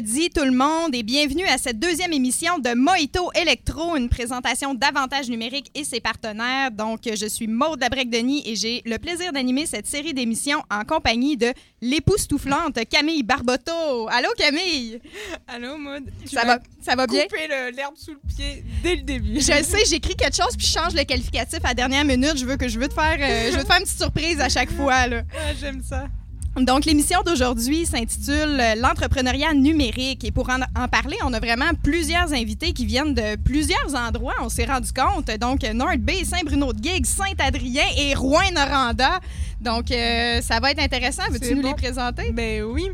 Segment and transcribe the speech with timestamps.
[0.00, 4.72] Vendredi tout le monde et bienvenue à cette deuxième émission de Mojito Electro, une présentation
[4.72, 6.70] d'avantages numériques et ses partenaires.
[6.70, 11.36] Donc, je suis Maude Labrec-Denis et j'ai le plaisir d'animer cette série d'émissions en compagnie
[11.36, 14.08] de l'époustouflante Camille Barboteau.
[14.08, 15.00] Allô Camille?
[15.46, 16.04] Allô Maude?
[16.24, 17.24] Ça va, ça va bien?
[17.24, 19.34] Couper l'herbe sous le pied dès le début.
[19.34, 22.38] Je sais, j'écris quelque chose puis je change le qualificatif à la dernière minute.
[22.38, 24.40] Je veux que je veux te faire, euh, je veux te faire une petite surprise
[24.40, 25.06] à chaque fois.
[25.08, 25.22] Là.
[25.34, 26.06] Ah, J'aime ça.
[26.56, 30.24] Donc, l'émission d'aujourd'hui s'intitule euh, L'entrepreneuriat numérique.
[30.24, 34.34] Et pour en, en parler, on a vraiment plusieurs invités qui viennent de plusieurs endroits,
[34.42, 35.30] on s'est rendu compte.
[35.38, 39.20] Donc, North Bay, Saint-Bruno-de-Guigues, Saint-Adrien et Rouen-Noranda.
[39.60, 41.22] Donc, euh, ça va être intéressant.
[41.30, 41.68] Veux-tu nous bon.
[41.68, 42.32] les présenter?
[42.32, 42.88] Ben oui.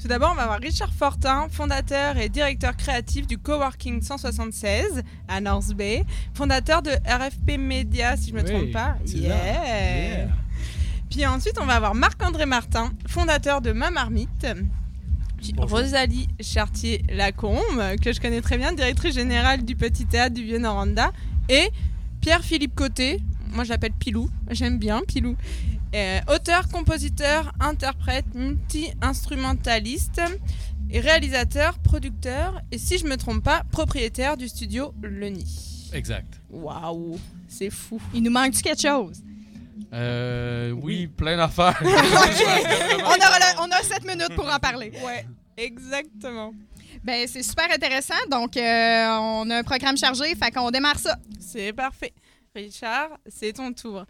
[0.00, 5.40] Tout d'abord, on va avoir Richard Fortin, fondateur et directeur créatif du Coworking 176 à
[5.40, 8.96] North Bay, fondateur de RFP Media, si je me Oui, trompe pas.
[9.06, 10.26] Yeah.
[11.12, 14.46] Puis ensuite, on va avoir Marc-André Martin, fondateur de Ma Marmite.
[15.36, 15.80] Puis Bonjour.
[15.80, 21.12] Rosalie Chartier-Lacombe, que je connais très bien, directrice générale du Petit Théâtre du Vieux-Noranda.
[21.50, 21.68] Et
[22.22, 25.36] Pierre-Philippe Côté, moi je l'appelle Pilou, j'aime bien Pilou.
[25.94, 30.22] Euh, auteur, compositeur, interprète, multi-instrumentaliste,
[30.88, 35.46] et réalisateur, producteur, et si je me trompe pas, propriétaire du studio Le Nid.
[35.92, 36.40] Exact.
[36.48, 37.18] Waouh,
[37.48, 38.00] c'est fou.
[38.14, 39.22] Il nous manque-tu quelque chose?
[39.92, 41.80] Euh, oui, plein d'affaires.
[41.82, 44.92] on, aura le- on a sept minutes pour en parler.
[45.04, 46.52] Ouais, exactement.
[47.04, 48.14] Ben, c'est super intéressant.
[48.30, 48.60] Donc, euh,
[49.20, 51.16] on a un programme chargé, fait qu'on démarre ça.
[51.40, 52.12] C'est parfait.
[52.54, 54.04] Richard, c'est ton tour.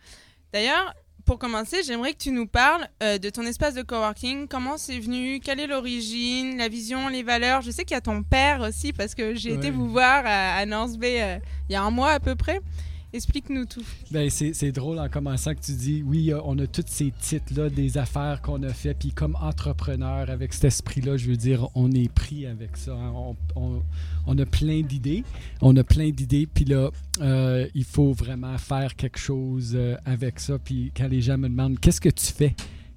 [0.53, 0.92] D'ailleurs,
[1.25, 4.48] pour commencer, j'aimerais que tu nous parles euh, de ton espace de coworking.
[4.48, 5.39] Comment c'est venu?
[5.41, 6.59] Quelle est l'origine?
[6.59, 7.09] La vision?
[7.09, 7.62] Les valeurs?
[7.62, 10.57] Je sais qu'il y a ton père aussi, parce que j'ai été vous voir à,
[10.57, 12.61] à North Bay euh, il y a un mois à peu près.
[13.14, 13.82] Explique-nous tout.
[14.11, 17.98] Ben, c'est drôle en commençant que tu dis, oui, on a tous ces titres-là, des
[17.98, 22.11] affaires qu'on a fait, puis comme entrepreneur, avec cet esprit-là, je veux dire, on est
[22.11, 22.92] pris avec ça.
[22.92, 23.12] hein.
[23.14, 23.83] On, on-
[24.27, 25.24] on a plein d'idées,
[25.61, 26.90] on a plein d'idées, puis là,
[27.20, 30.58] euh, il faut vraiment faire quelque chose euh, avec ça.
[30.58, 32.55] Puis quand les gens me demandent, qu'est-ce que tu fais?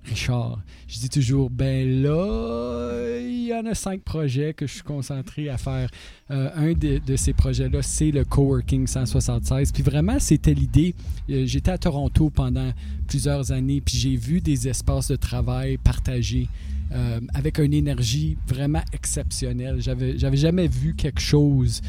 [0.07, 4.83] Richard, je dis toujours, ben là, il y en a cinq projets que je suis
[4.83, 5.89] concentré à faire.
[6.31, 9.71] Euh, un de, ces projets-là, c'est le Coworking 176.
[9.71, 10.93] Puis vraiment, c'était l'idée.
[11.29, 12.71] Euh, J'étais à Toronto pendant
[13.07, 16.47] plusieurs années, puis j'ai vu des espaces de travail partagés
[16.91, 19.77] euh, avec une énergie vraiment exceptionnelle.
[19.79, 21.81] J'avais, j'avais jamais vu quelque chose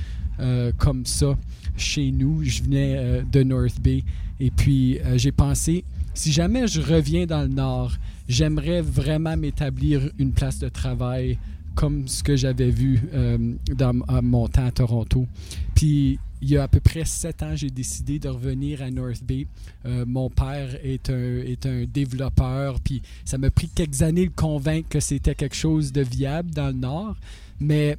[0.76, 1.34] comme ça
[1.78, 2.44] chez nous.
[2.44, 4.04] Je venais de North Bay
[4.38, 5.82] et puis j'ai pensé,
[6.16, 7.92] si jamais je reviens dans le Nord,
[8.28, 11.38] j'aimerais vraiment m'établir une place de travail
[11.74, 15.26] comme ce que j'avais vu euh, dans mon temps à Toronto.
[15.74, 19.22] Puis il y a à peu près sept ans, j'ai décidé de revenir à North
[19.22, 19.46] Bay.
[19.84, 24.34] Euh, mon père est un, est un développeur, puis ça m'a pris quelques années de
[24.34, 27.16] convaincre que c'était quelque chose de viable dans le Nord.
[27.60, 27.98] Mais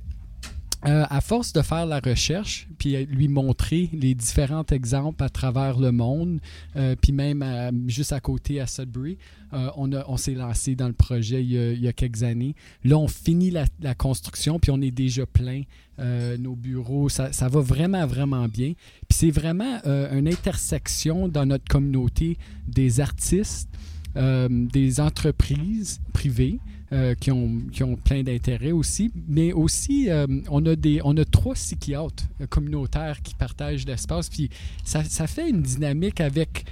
[0.85, 5.79] euh, à force de faire la recherche, puis lui montrer les différents exemples à travers
[5.79, 6.39] le monde,
[6.75, 7.43] euh, puis même
[7.87, 9.17] juste à côté à Sudbury,
[9.53, 12.53] euh, on, on s'est lancé dans le projet il y a, quelques années.
[12.83, 15.63] Là, on finit la, construction, puis on est déjà plein.
[15.97, 18.73] Nos bureaux, ça, ça va vraiment, vraiment bien.
[19.09, 22.37] Puis c'est vraiment une intersection dans notre communauté
[22.67, 23.69] des artistes,
[24.15, 26.59] des entreprises privées,
[26.93, 31.15] euh, qui, ont, qui ont plein d'intérêts aussi, mais aussi euh, on, a des, on
[31.17, 34.49] a trois psychiatres euh, communautaires qui partagent l'espace, puis
[34.85, 36.65] ça, ça fait une dynamique avec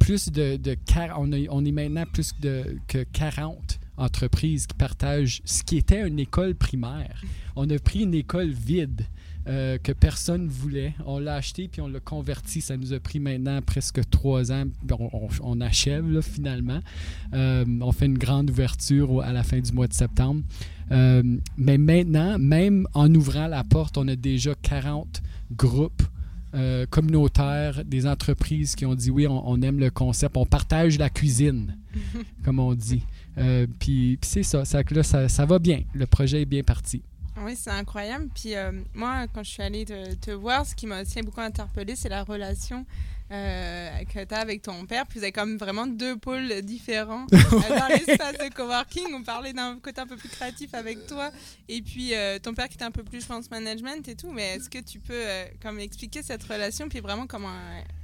[0.00, 0.76] plus de, de
[1.16, 6.06] on, a- on est maintenant plus de, que 40 entreprises qui partagent ce qui était
[6.08, 7.22] une école primaire.
[7.54, 9.02] On a pris une école vide
[9.48, 10.94] euh, que personne voulait.
[11.06, 12.60] On l'a acheté puis on l'a converti.
[12.60, 14.64] Ça nous a pris maintenant presque trois ans.
[14.90, 16.80] On, on- on achève là, finalement.
[17.34, 20.42] Euh, on fait une grande ouverture à la fin du mois de septembre.
[20.90, 21.22] Euh,
[21.56, 25.22] mais maintenant, même en ouvrant la porte, on a déjà 40
[25.56, 26.02] groupes
[26.54, 30.98] euh, communautaires, des entreprises qui ont dit oui, on, on aime le concept, on partage
[30.98, 31.78] la cuisine,
[32.44, 33.02] comme on dit.
[33.38, 35.80] Euh, puis puis c'est ça, ça, que là, ça, ça va bien.
[35.94, 37.02] Le projet est bien parti.
[37.44, 38.28] Oui, c'est incroyable.
[38.34, 41.40] Puis euh, moi, quand je suis allée te, te voir, ce qui m'a aussi beaucoup
[41.40, 42.84] interpellée, c'est la relation
[43.32, 45.06] euh, que tu as avec ton père.
[45.06, 49.06] Puis vous avez comme vraiment deux pôles différents euh, dans l'espace de coworking.
[49.14, 51.30] On parlait d'un côté un peu plus créatif avec toi.
[51.68, 54.30] Et puis euh, ton père qui était un peu plus, je pense, management et tout.
[54.30, 57.52] Mais est-ce que tu peux euh, comme expliquer cette relation, puis vraiment comment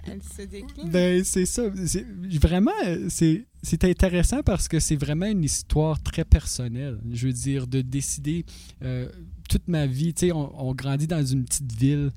[0.07, 0.89] elle, elle se décline?
[0.89, 1.65] Ben, c'est ça.
[2.41, 6.99] Vraiment, euh, c'est c'est intéressant parce que c'est vraiment une histoire très personnelle.
[7.13, 8.45] Je veux dire, de décider
[8.83, 9.09] euh,
[9.49, 12.13] toute ma vie, tu sais, on, on grandit dans une petite ville.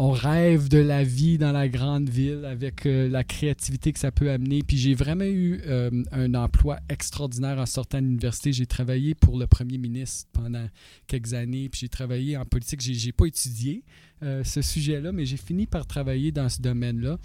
[0.00, 4.12] On rêve de la vie dans la grande ville avec euh, la créativité que ça
[4.12, 4.62] peut amener.
[4.62, 8.52] Puis j'ai vraiment eu euh, un emploi extraordinaire en sortant de l'université.
[8.52, 10.64] J'ai travaillé pour le premier ministre pendant
[11.08, 12.80] quelques années, puis j'ai travaillé en politique.
[12.80, 13.82] J'ai, j'ai pas étudié
[14.22, 17.18] euh, ce sujet-là, mais j'ai fini par travailler dans ce domaine-là,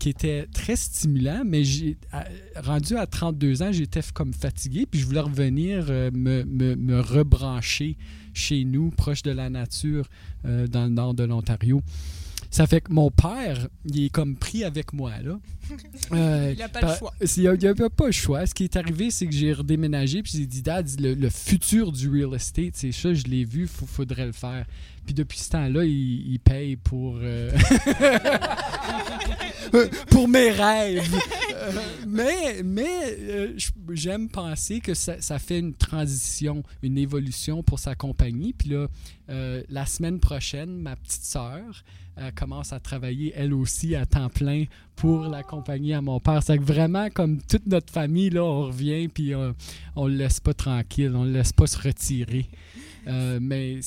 [0.00, 1.44] qui était très stimulant.
[1.46, 1.96] Mais j'ai
[2.56, 7.96] rendu à 32 ans, j'étais comme fatigué, puis je voulais revenir me, rebrancher
[8.34, 10.08] chez nous, proche de la nature,
[10.44, 11.82] dans le nord de l'Ontario.
[12.56, 15.38] Ça fait que mon père, il est comme pris avec moi, là.
[16.12, 17.12] Euh, Il n'a pas par- le choix.
[17.20, 18.46] il n'y avait pas le choix.
[18.46, 21.92] Ce qui est arrivé, c'est que j'ai redéménagé, puis j'ai dit, Dad, le, le futur
[21.92, 24.64] du real estate, c'est ça, je l'ai vu, il faudrait le faire.
[25.06, 27.50] Puis depuis ce temps-là, il, il paye pour, euh,
[30.10, 31.14] pour mes rêves.
[31.54, 31.72] Euh,
[32.06, 33.58] mais mais euh,
[33.92, 38.52] j'aime penser que ça, ça fait une transition, une évolution pour sa compagnie.
[38.52, 38.88] Puis là,
[39.30, 41.84] euh, la semaine prochaine, ma petite sœur
[42.18, 44.64] euh, commence à travailler elle aussi à temps plein
[44.94, 46.42] pour la compagnie à mon père.
[46.42, 49.52] C'est que vraiment, comme toute notre famille, là, on revient puis euh,
[49.96, 52.46] on le laisse pas tranquille, on le laisse pas se retirer.
[53.06, 53.80] Euh, mais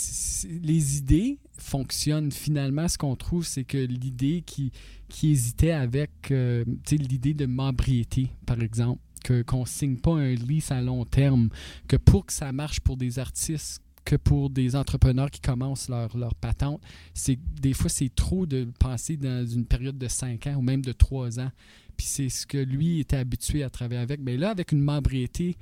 [0.46, 2.32] les idées fonctionnent.
[2.32, 4.72] Finalement, ce qu'on trouve, c'est que l'idée qui,
[5.10, 9.02] qui hésitait avec euh, l'idée de membriété, par exemple,
[9.46, 11.50] qu'on ne signe pas un lease à long terme,
[11.88, 16.16] que pour que ça marche pour des artistes, que pour des entrepreneurs qui commencent leur,
[16.18, 16.82] leur patente,
[17.14, 20.82] c'est des fois c'est trop de penser dans une période de 5 ans ou même
[20.82, 21.52] de 3 ans.
[21.98, 24.22] Puis c'est ce que lui était habitué à travailler avec.
[24.22, 25.58] Mais là, avec une membriété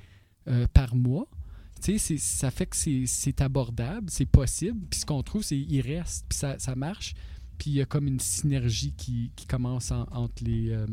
[0.47, 1.27] euh, par mois,
[2.17, 3.05] ça fait que c'est-
[3.41, 4.79] abordable, c'est possible.
[4.89, 7.13] Puis ce qu'on trouve, c'est qu'il reste, puis ça, marche.
[7.57, 10.85] Puis il y a comme une synergie qui, commence en- entre les, euh,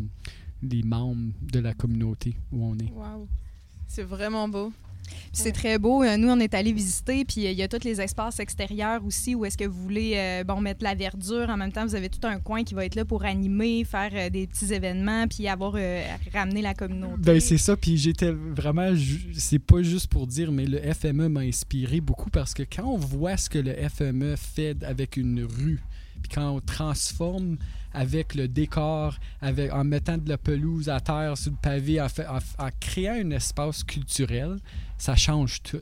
[0.62, 2.90] les membres de la communauté où on est.
[2.90, 3.28] Waouh.
[3.86, 4.72] C'est vraiment beau.
[5.33, 6.03] C'est très beau.
[6.03, 9.05] Euh, Nous, on est allés visiter, puis euh, il y a tous les espaces extérieurs
[9.05, 11.51] aussi où est-ce que vous voulez euh, mettre la verdure.
[11.51, 14.31] En même temps, vous avez tout un coin qui va être là pour animer, faire
[14.31, 15.75] des petits événements, puis avoir
[16.33, 17.17] ramené la communauté.
[17.19, 18.93] Ben c'est ça, puis j'étais vraiment,
[19.35, 22.97] c'est pas juste pour dire, mais le FME m'a inspiré beaucoup parce que quand on
[22.97, 25.81] voit ce que le FME fait avec une rue,
[26.23, 27.56] puis quand on transforme
[27.94, 32.08] avec le décor, avec, en mettant de la pelouse à terre sur le pavé, en,
[32.81, 34.58] créant un espace culturel,
[34.99, 35.79] ça change tout.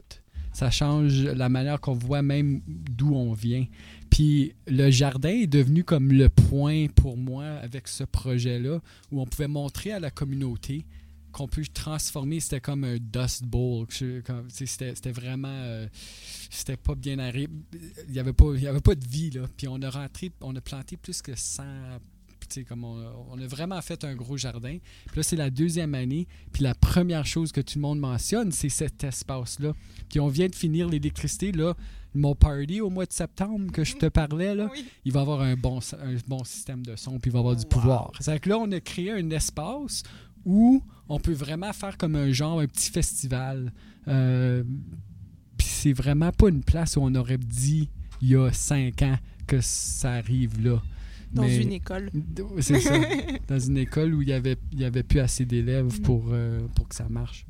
[0.53, 3.65] Ça change la manière qu'on voit même d'où on vient.
[4.11, 8.81] Puis le jardin est devenu comme le point pour moi avec ce projet-là,
[9.11, 10.85] où on pouvait montrer à la communauté
[11.33, 13.87] qu'on peut transformer, c'était comme un dust bowl.
[14.49, 15.49] C'était vraiment.
[15.49, 15.87] euh,
[16.51, 17.51] c'était pas bien arrêté.
[18.07, 19.43] Il n'y avait, pas- il y avait pas de vie, là.
[19.57, 21.63] Puis on a rentré, on a planté plus que 100.
[22.49, 24.77] tu sais, Comme on, a- on a vraiment fait un gros jardin.
[25.07, 26.27] Puis là, c'est la deuxième année.
[26.53, 29.73] Puis la première chose que tout le monde mentionne, c'est cet espace-là.
[30.11, 31.53] Puis on vient de finir l'électricité.
[31.53, 31.75] Là,
[32.15, 34.85] mon party au mois de septembre que je te parlais, là, Oui.
[35.07, 37.65] il va avoir un bon, un bon système de son, puis il va avoir du
[37.65, 38.11] pouvoir.
[38.21, 40.03] C'est que là, on a créé un espace
[40.45, 40.83] où
[41.15, 43.73] on peut vraiment faire comme un genre, un petit festival.
[44.09, 44.63] Euh,
[45.57, 47.89] puis c'est vraiment pas une place où on aurait dit
[48.21, 50.81] il y a cinq ans que ça arrive là.
[51.33, 52.11] Dans Mais- une école.
[52.61, 52.95] C'est ça.
[53.49, 56.03] Dans une école où il y avait, y avait plus assez d'élèves Mm.
[56.03, 57.47] pour, euh, pour que ça marche.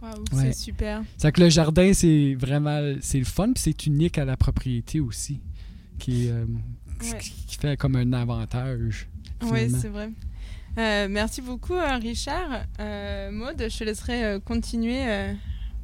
[0.00, 0.44] Waouh, Ouais.
[0.44, 1.02] c'est super.
[1.16, 5.00] C'est que le jardin, c'est vraiment c'est le fun, puis c'est unique à la propriété
[5.00, 5.40] aussi,
[5.98, 6.46] qui, euh,
[7.02, 7.18] Ouais.
[7.18, 9.08] qui fait comme un avantage.
[9.42, 10.10] Oui, c'est vrai.
[10.78, 12.64] Euh, merci beaucoup, euh, Richard.
[12.78, 15.04] Euh, je te laisserai euh, continuer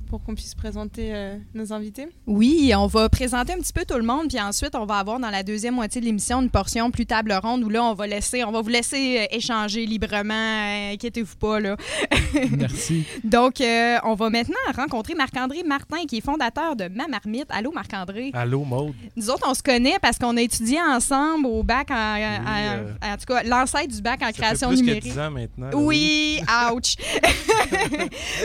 [0.08, 2.08] pour qu'on puisse présenter euh, nos invités?
[2.26, 5.18] Oui, on va présenter un petit peu tout le monde, puis ensuite, on va avoir
[5.20, 8.06] dans la deuxième moitié de l'émission une portion plus table ronde où là, on va
[8.06, 10.34] laisser, on va vous laisser euh, échanger librement.
[10.34, 11.76] euh, Inquiétez-vous pas, là.
[12.56, 13.04] Merci.
[13.24, 17.46] Donc, euh, on va maintenant rencontrer Marc-André Martin, qui est fondateur de Ma Marmite.
[17.50, 18.30] Allô, Marc-André?
[18.34, 18.94] Allô, Maude?
[19.16, 23.16] Nous autres, on se connaît parce qu'on a étudié ensemble au bac, en, en- en
[23.16, 25.02] tout cas, l'ancêtre du bac en Ça création fait plus numérique.
[25.04, 25.70] que 10 ans maintenant.
[25.70, 26.40] là, Oui,
[26.72, 26.96] ouch.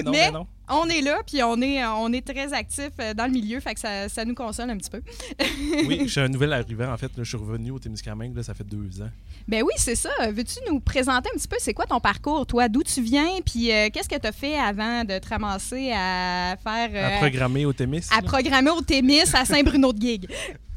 [0.04, 0.48] Non, mais- mais non.
[0.74, 3.74] On est là, puis on est, on est très actifs euh, dans le milieu, fait
[3.74, 5.02] que ça, ça nous console un petit peu.
[5.88, 6.92] Oui, je suis un nouvel arrivant.
[6.94, 9.10] En fait, là, je suis revenu au Témiscamingue, là, ça fait deux ans.
[9.48, 10.10] Ben oui, c'est ça.
[10.32, 12.70] Veux-tu nous présenter un petit peu, c'est quoi ton parcours, toi?
[12.70, 16.56] D'où tu viens, puis euh, qu'est-ce que tu as fait avant de te ramasser à
[16.64, 16.90] faire...
[16.94, 18.06] euh, À programmer au Témis.
[18.12, 18.22] à là?
[18.22, 20.28] programmer au Témis à Saint-Bruno-de-Guigue.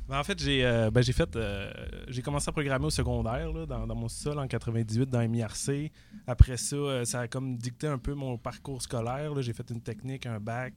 [0.09, 1.73] Ben, en fait, j'ai euh, ben, fait euh,
[2.09, 5.91] j'ai commencé à programmer au secondaire là, dans, mon sol en 98 dans MIRC.
[6.27, 9.41] Après ça, euh, ça a comme dicté un peu mon parcours scolaire.
[9.41, 10.75] J'ai fait une technique, un bac,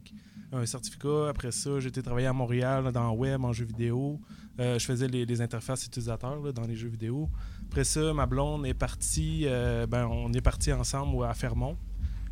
[0.53, 1.27] un certificat.
[1.29, 4.21] Après ça, j'ai été travailler à Montréal dans le web, en jeux vidéo.
[4.61, 7.29] Euh, je faisais les, interfaces utilisateurs dans les jeux vidéo.
[7.69, 9.45] Après ça, ma blonde est partie.
[9.89, 11.77] ben, on est parti ensemble à Fermont.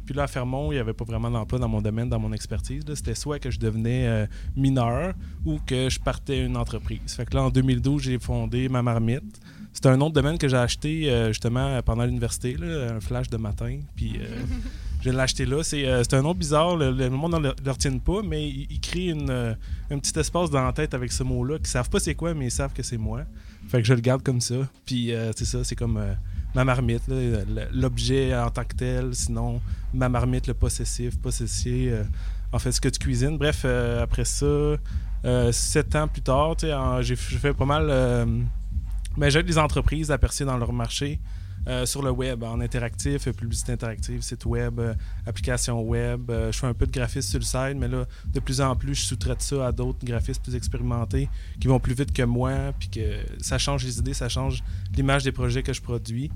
[0.06, 2.32] Puis là, à Fermont, il n'y avait pas vraiment d'emploi dans mon domaine, dans mon
[2.32, 2.84] expertise.
[2.94, 5.14] C'était soit que je devenais euh, mineur
[5.46, 7.16] ou que je partais une entreprise.
[7.16, 9.42] Fait que là, en 2012, j'ai fondé Ma Marmite.
[9.74, 13.80] C'est un autre domaine que j'ai acheté euh, justement pendant l'université, un flash de matin.
[13.96, 14.20] Puis
[15.02, 15.64] je l'ai acheté là.
[15.64, 20.00] C'est un nom bizarre, le, monde ne le, retienne pas, mais il, crée une, un
[20.00, 22.52] petit espace dans la tête avec ce mot-là, qui savent pas c'est quoi, mais ils
[22.52, 23.24] savent que c'est moi.
[23.68, 24.56] Fait que je le garde comme ça.
[24.86, 26.00] Puis c'est ça, c'est comme
[26.56, 27.04] ma marmite,
[27.74, 29.62] l'objet en tant que tel, sinon
[29.94, 32.04] ma marmite, le possessif, possessier, euh,
[32.54, 33.38] en fait, ce que tu cuisines.
[33.38, 36.56] Bref, euh, après ça, euh, sept ans plus tard,
[37.02, 38.28] j'ai fait pas mal.
[39.18, 41.20] mais j'ai des entreprises à percer dans leur marché.
[41.86, 44.80] Sur le web, en interactif, publicité interactive, site web,
[45.26, 46.30] application web.
[46.30, 48.96] je fais un peu de graphisme sur le site, mais là, de plus en plus,
[48.96, 51.30] je sous-traite ça à d'autres graphistes plus expérimentés
[51.60, 54.64] qui vont plus vite que moi, puis que ça change les idées, ça change
[54.96, 56.32] l'image des projets que je produis.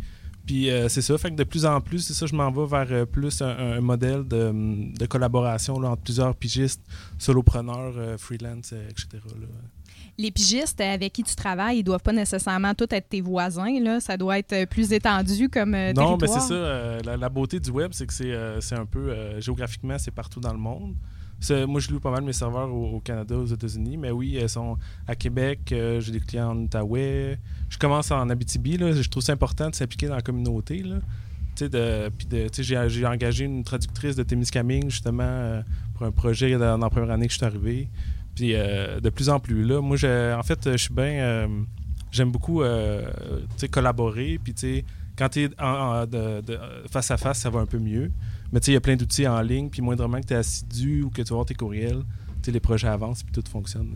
[0.45, 2.65] Puis euh, c'est ça, fait que de plus en plus, c'est ça, je m'en vais
[2.65, 6.81] vers euh, plus un, modèle de, collaboration entre plusieurs pigistes,
[7.19, 9.19] solopreneurs, euh, freelance, etc.
[10.19, 13.79] Les pigistes avec qui tu travailles, ils doivent pas nécessairement tous être tes voisins.
[13.81, 13.99] Là.
[13.99, 16.97] Ça doit être plus étendu comme Non, mais c'est ça.
[17.03, 18.13] La, beauté du web, c'est que
[18.59, 20.95] c'est un peu géographiquement, c'est partout dans le monde.
[21.67, 24.77] Moi, je loue pas mal mes serveurs au, Canada, aux États-Unis, mais oui, elles sont
[25.07, 27.39] à Québec, euh, j'ai des clients en Outaouais.
[27.69, 30.83] Je commence en Abitibi, là, je trouve ça important de s'impliquer dans la communauté.
[30.83, 30.97] Là.
[31.59, 32.09] De,
[32.61, 35.61] j'ai, engagé une traductrice de Témiscamingue, justement, euh,
[35.93, 37.89] pour un projet dans, la première année que je suis arrivé.
[38.41, 39.97] Euh, de plus en plus là, moi,
[40.37, 41.47] en fait, je suis bien.
[42.11, 42.63] j'aime beaucoup
[43.71, 44.39] collaborer.
[44.43, 44.83] Puis,
[45.17, 45.49] quand tu es
[46.89, 48.11] face à face, ça va un peu mieux.
[48.51, 50.37] Mais tu sais, il y a plein d'outils en ligne, puis moindrement que tu es
[50.37, 52.01] assidu ou que tu vas tes courriels,
[52.47, 53.95] les projets avancent puis tout fonctionne.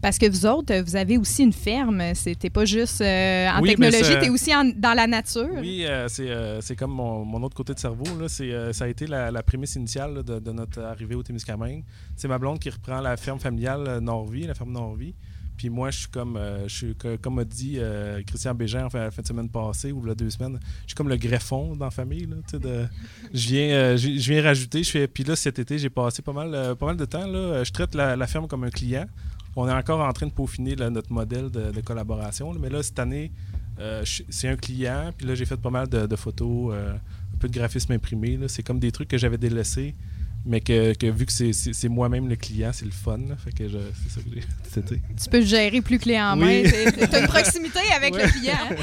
[0.00, 2.14] Parce que vous autres, vous avez aussi une ferme.
[2.14, 5.48] C'était pas juste euh, en technologie, tu es aussi dans la nature.
[5.58, 8.04] Oui, euh, euh, c'est comme mon, autre côté de cerveau.
[8.18, 8.28] Là.
[8.72, 11.84] Ça a été la, prémisse initiale de, notre arrivée au Témiscamingue.
[12.16, 15.14] C'est ma blonde qui reprend la ferme familiale Norvie, la ferme Norvie.
[15.56, 18.90] Puis moi, je suis comme, euh, je suis, comme a dit euh, Christian Bégin en
[18.90, 21.90] fin, de semaine passée ou la deux semaines, je suis comme le greffon dans la
[21.90, 22.26] famille.
[22.26, 22.86] Là, de,
[23.32, 24.82] je, viens, euh, je, viens rajouter.
[24.82, 27.26] Je puis là, cet été, j'ai passé pas mal, pas mal de temps.
[27.26, 29.06] Là, je traite la, ferme comme un client.
[29.56, 32.52] On est encore en train de peaufiner notre modèle de, collaboration.
[32.54, 33.30] mais là, cette année,
[34.04, 35.12] c'est un client.
[35.16, 38.38] Puis là, j'ai fait pas mal de, photos, un peu de graphisme imprimé.
[38.48, 39.94] C'est comme des trucs que j'avais délaissés
[40.46, 43.18] mais que, vu que c'est moi-même le client, c'est le fun.
[43.38, 44.42] fait que c'est ça que j'ai
[45.22, 46.62] Tu peux gérer plus clé en main.
[46.64, 48.54] Tu as une proximité avec le client.
[48.70, 48.76] Hein.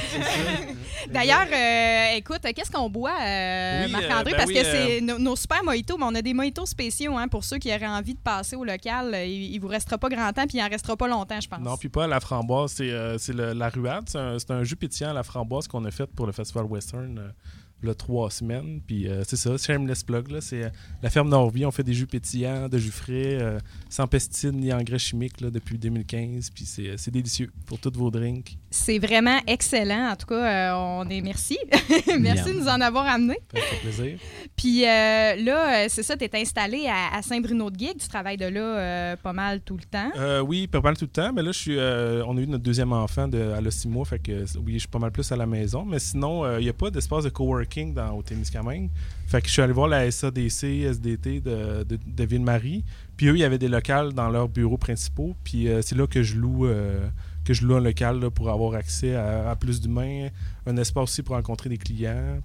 [1.12, 4.34] D'ailleurs, euh, écoute, qu'est-ce qu'on boit, euh, Marc-André?
[4.34, 7.28] Euh, ben parce que c'est nos, super mojitos, mais on a des mojitos spéciaux hein,
[7.28, 9.16] pour ceux qui auraient envie de passer au local.
[9.28, 11.60] Il, ne vous restera pas grand temps, puis il en restera pas longtemps, je pense.
[11.60, 14.06] Non, puis pas la framboise, c'est la ruade.
[14.08, 17.34] C'est un, un, jus pétillant à la framboise qu'on a fait pour le Festival Western
[17.84, 18.82] là, trois semaines.
[18.86, 20.32] Puis euh, c'est ça, shameless plug.
[20.32, 20.70] Là, c'est euh,
[21.02, 21.66] la ferme Norvie.
[21.66, 23.60] On fait des jus pétillants, de jus frais, euh,
[23.90, 26.50] sans pesticides ni engrais chimiques là, depuis 2015.
[26.52, 28.58] Puis c'est délicieux pour tous vos drinks.
[28.70, 30.12] C'est vraiment excellent.
[30.12, 31.58] En tout cas, on est merci.
[32.20, 33.40] merci de nous en avoir amené.
[33.54, 34.20] Ça fait plaisir.
[34.56, 37.98] Puis là, c'est ça, tu es installé à, Saint-Bruno-de-Guigue.
[38.00, 40.12] Tu travailles de là pas mal tout le temps.
[40.46, 41.34] oui, pas mal tout le temps.
[41.34, 44.06] Mais là, je suis, on a eu notre deuxième enfant de, à six mois.
[44.06, 45.86] Fait que oui, je suis pas mal plus à la maison.
[45.86, 48.90] Mais sinon, il n'y a pas d'espace de coworking dans, au Témiscamingue.
[49.28, 52.84] Fait que je suis allé voir la SADC, SDT de, de, Ville-Marie.
[53.16, 55.36] Puis eux, il y avait des locales dans leurs bureaux principaux.
[55.44, 56.66] Puis euh, c'est là que je loue.
[56.66, 57.08] Euh,
[57.44, 60.28] que je loue un local pour avoir accès à, plus d'humains,
[60.68, 62.40] un espace aussi pour rencontrer des clients.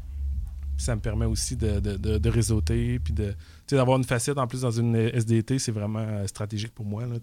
[0.79, 3.15] ça me permet aussi de, de, réseauter, puis
[3.71, 7.05] d'avoir une facette en plus dans une SDT, c'est vraiment euh, stratégique pour moi.
[7.05, 7.19] Là,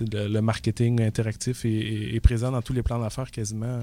[0.00, 3.78] le marketing interactif est, présent dans tous les plans d'affaires quasiment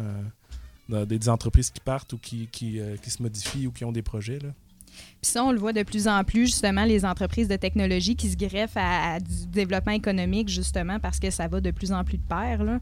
[0.89, 2.48] des entreprises qui partent ou qui,
[2.79, 4.39] euh, qui, se modifient ou qui ont des projets.
[4.39, 4.50] Là.
[5.22, 8.29] Puis ça, on le voit de plus en plus, justement, les entreprises de technologie qui
[8.29, 12.17] se greffent à, du développement économique, justement, parce que ça va de plus en plus
[12.17, 12.62] de pair.
[12.62, 12.77] Euh,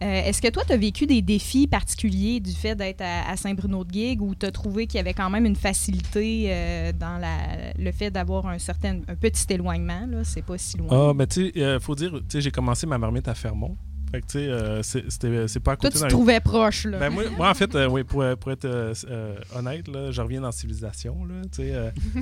[0.00, 4.34] Est-ce que toi, tu as vécu des défis particuliers du fait d'être à, Saint-Bruno-de-Guigue ou
[4.34, 8.10] tu as trouvé qu'il y avait quand même une facilité euh, dans la, le fait
[8.10, 10.06] d'avoir un certain un petit éloignement?
[10.24, 10.88] C'est pas si loin.
[10.90, 13.76] Ah, mais tu sais, il faut dire, tu sais, j'ai commencé ma marmite à Fermont.
[14.10, 15.90] Fait que, tu sais, euh, c'est pas à côté.
[15.90, 16.98] Toi, tu te trouvais proche, là.
[16.98, 20.40] Ben, moi, moi, en fait, euh, oui, pour, pour être euh, honnête, là, je reviens
[20.40, 21.68] dans la civilisation, là, tu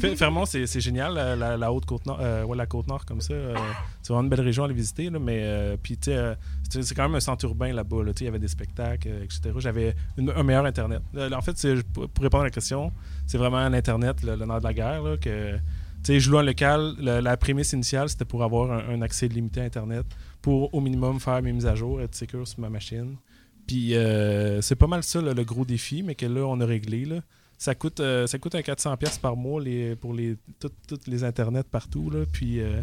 [0.00, 0.16] sais.
[0.16, 3.34] Fermont, c'est génial, la, la, haute côte nord, ouais, la côte nord comme ça.
[4.02, 6.36] c'est vraiment une belle région à aller visiter, là, mais, puis, tu sais,
[6.82, 9.08] c'est quand même un centre urbain là-bas, là, tu sais, il y avait des spectacles,
[9.22, 9.52] etc.
[9.58, 11.02] J'avais un meilleur Internet.
[11.16, 11.54] en fait,
[11.92, 12.92] pour répondre à la question,
[13.26, 15.56] c'est vraiment un Internet, le, nord de la guerre, là, que...
[16.04, 16.94] Tu sais, je loue un local.
[17.00, 20.06] La, prémisse initiale, c'était pour avoir un, un accès limité à Internet
[20.42, 23.16] pour au minimum faire mes mises à jour, être sécure sur ma machine.
[23.66, 27.04] Puis euh, c'est pas mal ça le gros défi, mais que là, on a réglé.
[27.04, 27.20] Là.
[27.58, 31.24] ça coûte, euh, ça coûte un 400 pièces par mois les, pour les, toutes les
[31.24, 32.10] internets partout.
[32.10, 32.82] Là, puis euh,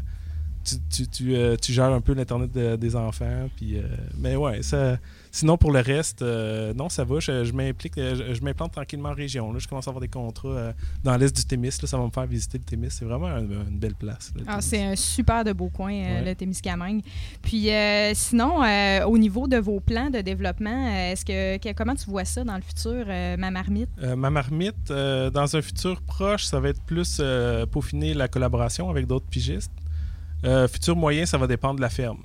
[0.63, 3.49] tu, tu, tu, euh, tu, gères un peu l'internet des enfants.
[3.55, 3.77] Puis,
[4.17, 4.97] mais ouais, ça,
[5.35, 7.19] Sinon, pour le reste, euh, non, ça va.
[7.19, 9.51] Je, m'implique, euh, je, m'implante tranquillement en région.
[9.51, 9.57] Là.
[9.57, 10.73] Je commence à avoir des contrats euh,
[11.03, 11.71] dans l'est du Témis.
[11.71, 12.91] ça va me faire visiter le Témis.
[12.91, 14.31] C'est vraiment une, belle place.
[14.45, 17.01] Ah, c'est un super de beau coin, le Témiscamingue.
[17.41, 17.69] Puis
[18.13, 18.61] sinon,
[19.07, 22.61] au niveau de vos plans de développement, est-ce que, comment tu vois ça dans le
[22.61, 23.89] futur, ma marmite?
[24.15, 27.19] ma marmite, dans un futur proche, ça va être plus
[27.71, 29.71] peaufiner la collaboration avec d'autres pigistes.
[30.71, 32.19] futur moyen, ça va dépendre de la ferme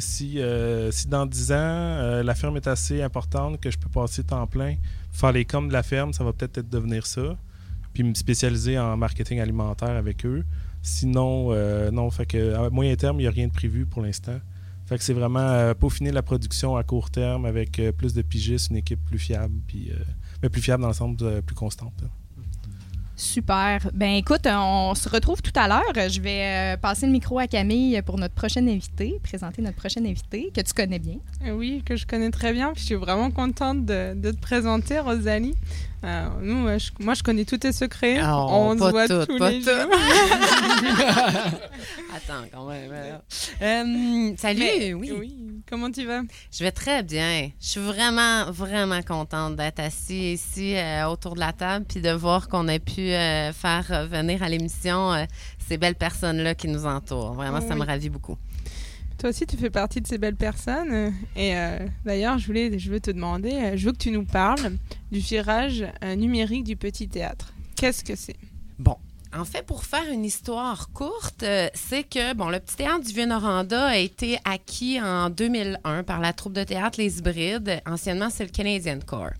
[0.00, 3.88] si, euh, si dans 10 ans, euh, la ferme est assez importante que je peux
[3.88, 4.76] passer temps plein,
[5.10, 7.36] faire les coms de la ferme, ça va peut-être devenir ça.
[7.92, 10.44] Puis me spécialiser en marketing alimentaire avec eux.
[10.82, 14.02] Sinon, euh, non, fait que à moyen terme, il n'y a rien de prévu pour
[14.02, 14.38] l'instant.
[14.86, 18.76] Fait que c'est vraiment peaufiner la production à court terme avec plus de pigistes, une
[18.76, 19.90] équipe plus fiable, puis
[20.42, 21.16] mais plus fiable dans le sens
[21.46, 22.04] plus constante.
[23.16, 23.90] Super.
[23.94, 26.08] Ben écoute, on se retrouve tout à l'heure.
[26.08, 30.06] Je vais euh, passer le micro à Camille pour notre prochaine invitée, présenter notre prochaine
[30.06, 31.18] invitée que tu connais bien.
[31.52, 32.72] Oui, que je connais très bien.
[32.76, 35.54] Je suis vraiment contente de te présenter, Rosalie.
[36.04, 36.68] Euh, nous,
[37.00, 38.18] moi, je connais tous tes secrets.
[38.20, 39.72] Ah, on se voit tous les jours.
[42.14, 42.92] Attends, quand même.
[43.62, 45.62] Euh, salut, oui.
[45.68, 46.20] Comment tu vas?
[46.52, 47.50] Je vais très bien.
[47.60, 52.10] Je suis vraiment, vraiment contente d'être assise ici euh, autour de la table puis de
[52.10, 53.08] voir qu'on a pu
[53.52, 55.26] faire venir à l'émission
[55.66, 57.32] ces belles personnes-là qui nous entourent.
[57.32, 58.36] Vraiment, ça me ravit beaucoup.
[59.24, 61.14] Toi aussi, tu fais partie de ces belles personnes.
[61.34, 64.26] Et euh, d'ailleurs, je voulais, je veux te demander, euh, je veux que tu nous
[64.26, 64.76] parles
[65.10, 67.54] du virage euh, numérique du petit théâtre.
[67.74, 68.36] Qu'est-ce que c'est?
[68.78, 68.98] Bon,
[69.36, 73.12] en fait, pour faire une histoire courte, euh, c'est que bon, le petit théâtre du
[73.12, 77.80] Vieux-Noranda a été acquis en 2001 par la troupe de théâtre Les Hybrides.
[77.86, 79.32] Anciennement, c'est le Canadian Corps.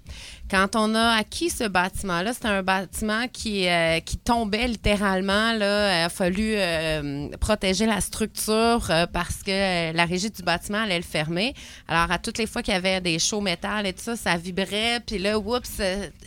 [0.50, 5.52] Quand on a acquis ce bâtiment-là, c'était un bâtiment qui, euh, qui tombait littéralement.
[5.52, 6.00] Là.
[6.00, 11.02] Il a fallu euh, protéger la structure parce que la régie du bâtiment allait le
[11.02, 11.54] fermer.
[11.88, 14.36] Alors, à toutes les fois qu'il y avait des shows métal et tout ça, ça
[14.36, 15.00] vibrait.
[15.06, 15.80] Puis là, oups,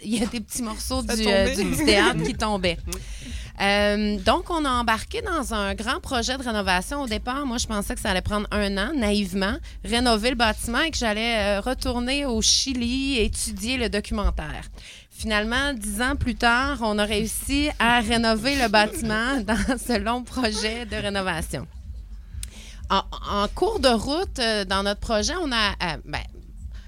[0.04, 2.78] il y a des petits morceaux du, du, théâtre qui tombaient.
[3.60, 7.02] Euh, donc, on a embarqué dans un grand projet de rénovation.
[7.02, 10.82] Au départ, moi, je pensais que ça allait prendre un an, naïvement, rénover le bâtiment
[10.82, 14.65] et que j'allais euh, retourner au Chili étudier le documentaire.
[15.10, 20.24] Finalement, dix ans plus tard, on a réussi à rénover le bâtiment dans ce long
[20.24, 21.65] projet de rénovation.
[22.89, 26.22] En, cours de route, euh, dans notre projet, on a, ben,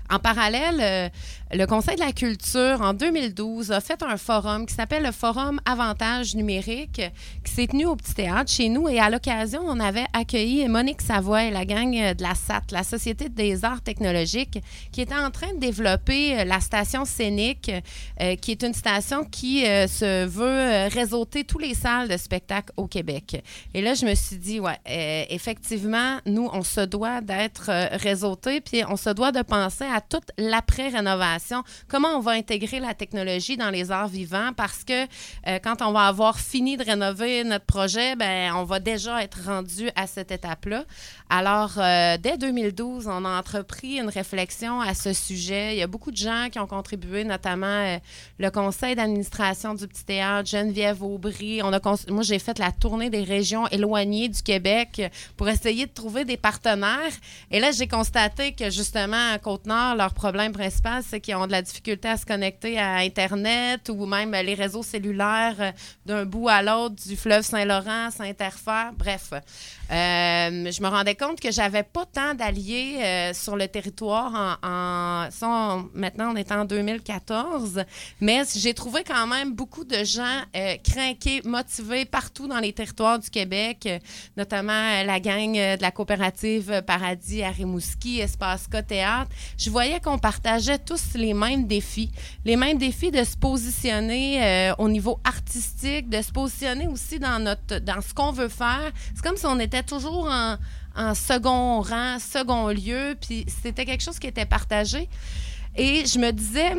[0.10, 1.12] en parallèle,
[1.52, 5.60] le Conseil de la culture, en 2012, a fait un forum qui s'appelle le Forum
[5.66, 7.02] Avantage numérique,
[7.44, 8.88] qui s'est tenu au Petit Théâtre chez nous.
[8.88, 12.84] Et à l'occasion, on avait accueilli Monique Savoie et la gang de la SAT, la
[12.84, 14.60] Société des arts technologiques,
[14.92, 17.72] qui était en train de développer euh, la station scénique,
[18.22, 22.72] euh, qui est une station qui euh, se veut réseauter tous les salles de spectacle
[22.78, 23.44] au Québec.
[23.74, 24.78] Et là, je me suis dit, ouais,
[25.32, 30.30] effectivement, nous, on se doit d'être réseauté, puis on se doit de penser à toute
[30.38, 31.39] l'après-rénovation
[31.88, 34.52] comment on va intégrer la technologie dans les arts vivants?
[34.56, 38.80] Parce que euh, quand on va avoir fini de rénover notre projet, ben, on va
[38.80, 40.86] déjà être rendu à cette étape-là.
[41.32, 45.76] Alors, euh, dès 2012, on a entrepris une réflexion à ce sujet.
[45.76, 48.00] Il y a beaucoup de gens qui ont contribué, notamment euh,
[48.40, 51.62] le conseil d'administration du Petit Théâtre, Geneviève Aubry.
[51.62, 55.04] On a Moi, j'ai fait la tournée des régions éloignées du Québec
[55.38, 57.14] pour essayer de trouver des partenaires.
[57.52, 61.52] Et là, j'ai constaté que justement, à Côte-Nord, leur problème principal, c'est qui ont de
[61.52, 65.72] la difficulté à se connecter à Internet ou même les réseaux cellulaires euh,
[66.08, 68.94] d'un bout à l'autre du fleuve Saint-Laurent s'interfèrent.
[68.98, 74.60] Bref, euh, je me rendais compte que j'avais pas tant d'alliés euh, sur le territoire
[74.64, 75.28] en,
[75.94, 77.84] maintenant on est en 2014,
[78.22, 80.76] mais j'ai trouvé quand même beaucoup de gens euh,
[81.44, 83.88] motivés partout dans les territoires du Québec,
[84.38, 89.30] notamment la gang de la coopérative Paradis à Espace Théâtre.
[89.58, 92.12] Je voyais qu'on partageait tous les mêmes défis,
[92.46, 97.80] les mêmes défis de se positionner au niveau artistique, de se positionner aussi dans notre
[97.80, 98.92] dans ce qu'on veut faire.
[99.14, 100.58] C'est comme si on était toujours en,
[101.14, 105.10] second rang, second lieu, puis c'était quelque chose qui était partagé.
[105.76, 106.76] Et je me disais,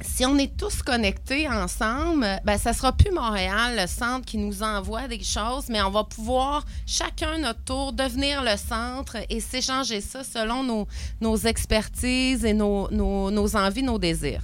[0.00, 4.62] si on est tous connectés ensemble, ben ça sera plus Montréal, le centre qui nous
[4.62, 10.00] envoie des choses, mais on va pouvoir chacun notre tour devenir le centre et s'échanger
[10.00, 10.86] ça selon
[11.20, 14.42] nos, expertises et nos, envies, nos désirs.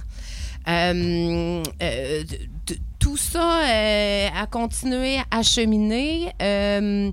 [0.67, 2.23] Euh, euh,
[2.99, 6.31] tout ça euh, a continué à cheminer.
[6.41, 7.11] Euh,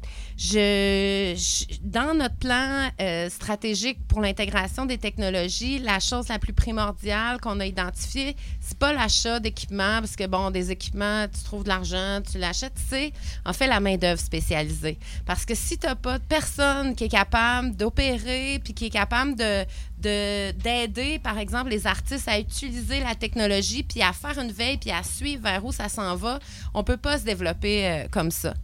[1.83, 7.59] dans notre plan euh, stratégique pour l'intégration des technologies, la chose la plus primordiale qu'on
[7.59, 12.21] a identifiée, c'est pas l'achat d'équipements, parce que bon, des équipements, tu trouves de l'argent,
[12.31, 13.12] tu l'achètes, c'est
[13.44, 14.99] en fait la main-d'œuvre spécialisée.
[15.27, 18.90] Parce que si tu n'as pas de personne qui est capable d'opérer, puis qui est
[18.90, 19.64] capable de-
[20.00, 24.90] d'aider, par exemple, les artistes à utiliser la technologie, puis à faire une veille, puis
[24.90, 26.38] à suivre vers où ça s'en va,
[26.74, 28.54] on peut pas se développer euh, comme ça.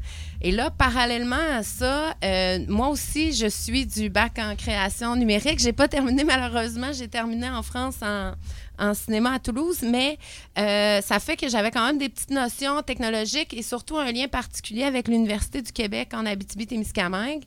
[0.41, 5.59] Et là, parallèlement à ça, euh, moi aussi, je suis du bac en création numérique.
[5.59, 6.93] J'ai pas terminé malheureusement.
[6.93, 10.19] J'ai terminé en France en, cinéma à Toulouse, mais
[10.59, 14.27] euh, ça fait que j'avais quand même des petites notions technologiques et surtout un lien
[14.27, 17.45] particulier avec l'Université du Québec en Abitibi-Témiscamingue.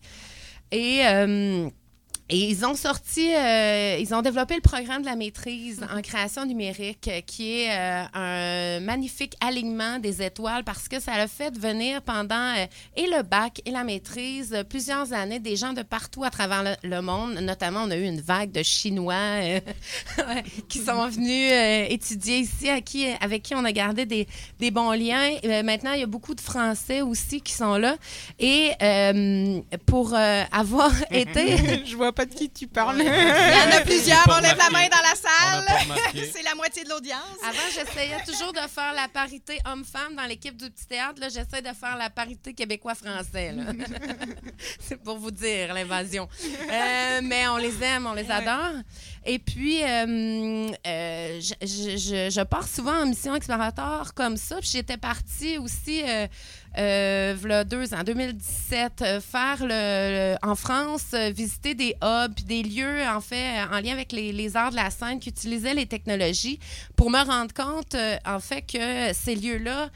[0.71, 1.01] Et
[2.29, 6.45] et ils ont sorti, euh, ils ont développé le programme de la maîtrise en création
[6.45, 11.57] numérique, euh, qui est euh, un magnifique alignement des étoiles parce que ça a fait
[11.57, 15.83] venir pendant euh, et le bac et la maîtrise euh, plusieurs années des gens de
[15.83, 17.35] partout à travers le, le monde.
[17.35, 19.59] Notamment, on a eu une vague de Chinois euh,
[20.67, 24.27] qui sont venus euh, étudier ici, à qui, avec qui on a gardé des,
[24.59, 25.31] des bons liens.
[25.45, 27.95] Euh, maintenant, il y a beaucoup de Français aussi qui sont là.
[28.39, 32.97] Et euh, pour euh, avoir été Je vois pas de qui tu parles.
[32.99, 34.25] Il y en a plusieurs.
[34.27, 36.25] On lève la main dans la salle.
[36.33, 37.21] C'est la moitié de l'audience.
[37.43, 41.21] Avant, j'essayais toujours de faire la parité homme-femme dans l'équipe du petit théâtre.
[41.21, 43.55] Là, j'essaie de faire la parité québécois-français.
[44.79, 46.27] C'est pour vous dire l'invasion.
[46.43, 48.81] Euh, mais on les aime, on les adore.
[49.29, 54.55] Et puis, euh, euh, je, je- pars souvent en mission exploratoire comme ça.
[54.61, 56.27] Puis j'étais partie aussi, euh,
[56.77, 62.63] euh, v'là deux ans, 2017, euh, faire le, le- en France, visiter des hubs, des
[62.63, 65.87] lieux, en fait, en lien avec les, les arts de la scène qui utilisaient les
[65.87, 66.57] technologies
[66.95, 69.89] pour me rendre compte, en fait, que ces lieux-là,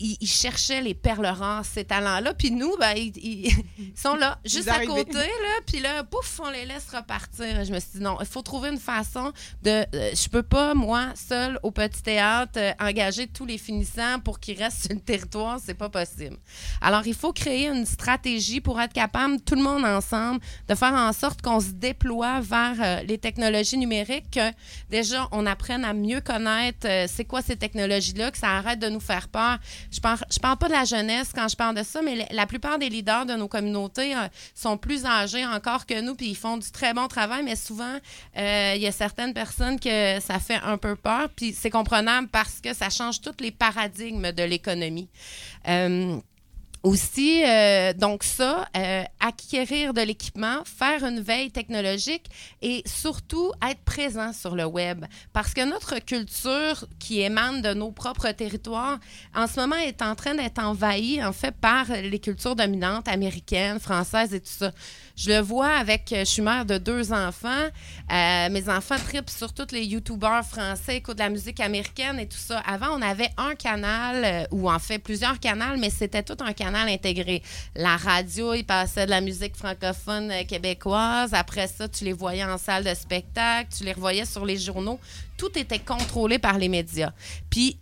[0.00, 2.34] ils, cherchaient les perles rares, ces talents-là.
[2.34, 3.50] Puis nous, ben, ils,
[3.96, 5.60] sont là, juste à côté, là.
[5.66, 7.64] Puis là, pouf, on les laisse repartir.
[7.64, 9.84] Je me suis dit, non, il faut trouver une façon de...
[9.94, 14.40] euh, je peux pas, moi, seule, au petit théâtre, euh, engager tous les finissants pour
[14.40, 15.58] qu'ils restent sur le territoire.
[15.64, 16.36] C'est pas possible.
[16.80, 20.94] Alors, il faut créer une stratégie pour être capable, tout le monde ensemble, de faire
[20.94, 24.50] en sorte qu'on se déploie vers euh, les technologies numériques, que
[24.90, 28.88] déjà, on apprenne à mieux connaître euh, c'est quoi ces technologies-là, que ça arrête de
[28.88, 29.58] nous faire peur.
[29.94, 32.46] Je parle, parle pas de la jeunesse quand je parle de ça, mais la- la
[32.46, 36.36] plupart des leaders de nos communautés euh, sont plus âgés encore que nous, puis ils
[36.36, 37.96] font du très bon travail, mais souvent,
[38.36, 42.26] euh, il y a certaines personnes que ça fait un peu peur, puis c'est comprenable
[42.28, 45.08] parce que ça change tous les paradigmes de l'économie.
[45.68, 46.18] Euh,
[46.84, 52.26] aussi, euh, donc ça, euh, acquérir de l'équipement, faire une veille technologique
[52.60, 55.06] et surtout être présent sur le web.
[55.32, 58.98] Parce que notre culture qui émane de nos propres territoires,
[59.34, 63.80] en ce moment, est en train d'être envahie, en fait, par les cultures dominantes américaines,
[63.80, 64.70] françaises et tout ça.
[65.16, 67.48] Je le vois avec, euh, je suis mère de deux enfants.
[68.10, 72.26] Euh, mes enfants tripent sur tous les YouTubers français, écoutent de la musique américaine et
[72.26, 72.58] tout ça.
[72.66, 76.52] Avant, on avait un canal, euh, ou en fait plusieurs canaux, mais c'était tout un
[76.52, 77.44] canal intégré.
[77.76, 81.32] La radio, il passait de la musique francophone québécoise.
[81.32, 84.98] Après ça, tu les voyais en salle de spectacle, tu les revoyais sur les journaux.
[85.36, 87.12] Tout était contrôlé par les médias.
[87.50, 87.78] Puis,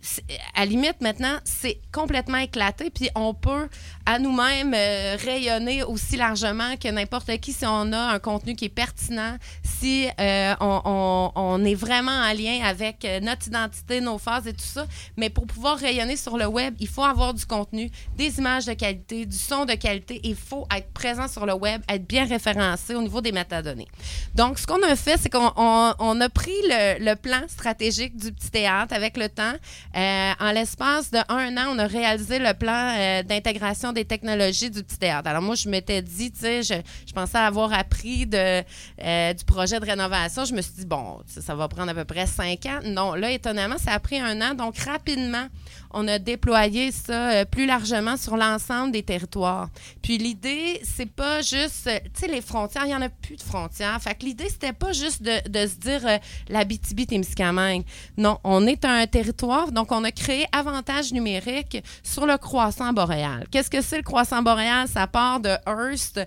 [0.55, 2.89] à la limite, maintenant, c'est complètement éclaté.
[2.89, 3.69] Puis, on peut
[4.05, 8.65] à nous-mêmes euh, rayonner aussi largement que n'importe qui si on a un contenu qui
[8.65, 14.47] est pertinent, si euh, on, est vraiment en lien avec euh, notre identité, nos phases
[14.47, 14.85] et tout ça.
[15.15, 18.73] Mais pour pouvoir rayonner sur le web, il faut avoir du contenu, des images de
[18.73, 20.19] qualité, du son de qualité.
[20.23, 23.87] Il faut être présent sur le web, être bien référencé au niveau des métadonnées.
[24.35, 28.31] Donc, ce qu'on a fait, c'est qu'on on- on a pris le plan stratégique du
[28.31, 29.53] petit théâtre avec le temps.
[29.95, 34.69] Euh, en l'espace de un an, on a réalisé le plan euh, d'intégration des technologies
[34.69, 35.29] du petit théâtre.
[35.29, 38.63] Alors moi, je m'étais dit, tu sais, je, pensais avoir appris de,
[39.03, 40.45] euh, du projet de rénovation.
[40.45, 42.79] Je me suis dit, bon, ça va prendre à peu près cinq ans.
[42.85, 44.53] Non, là, étonnamment, ça a pris un an.
[44.53, 45.47] Donc, rapidement,
[45.93, 49.69] on a déployé ça euh, plus largement sur l'ensemble des territoires.
[50.01, 53.35] Puis l'idée, c'est pas juste, euh, tu sais, les frontières, il y en a plus
[53.35, 54.01] de frontières.
[54.01, 56.17] Fait que l'idée, c'était pas juste de, se dire euh,
[56.49, 57.83] la BTB-Témiscamingue.
[58.17, 63.45] Non, on est un territoire, donc on a créé avantage numérique sur le croissant boréal.
[63.51, 64.87] Qu'est-ce que c'est le croissant boréal?
[64.87, 66.19] Ça part de Hearst,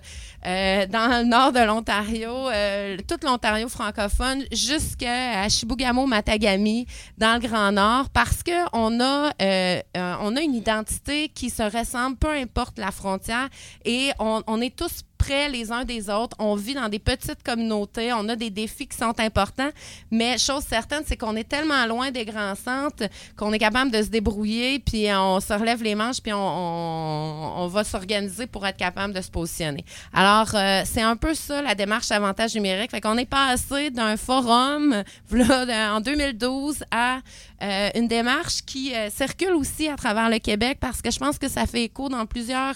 [0.45, 7.47] euh, dans le nord de l'Ontario, euh, tout l'Ontario francophone, jusqu'à Chibougamau, Matagami, dans le
[7.47, 12.29] Grand Nord, parce qu'on a, euh, euh, on a une identité qui se ressemble, peu
[12.29, 13.49] importe la frontière,
[13.85, 16.35] et on, on est tous près les uns des autres.
[16.39, 18.13] On vit dans des petites communautés.
[18.13, 19.69] On a des défis qui sont importants.
[20.11, 24.01] Mais chose certaine, c'est qu'on est tellement loin des grands centres qu'on est capable de
[24.01, 29.13] se débrouiller, puis on se relève les manches, puis on, va s'organiser pour être capable
[29.13, 29.83] de se positionner.
[30.13, 32.91] Alors, euh, c'est un peu ça la démarche avantage numérique.
[32.91, 35.03] Fait qu'on est passé d'un forum
[35.33, 37.19] en 2012 à
[37.61, 41.37] euh, une démarche qui euh, circule aussi à travers le Québec parce que je pense
[41.37, 42.75] que ça fait écho dans plusieurs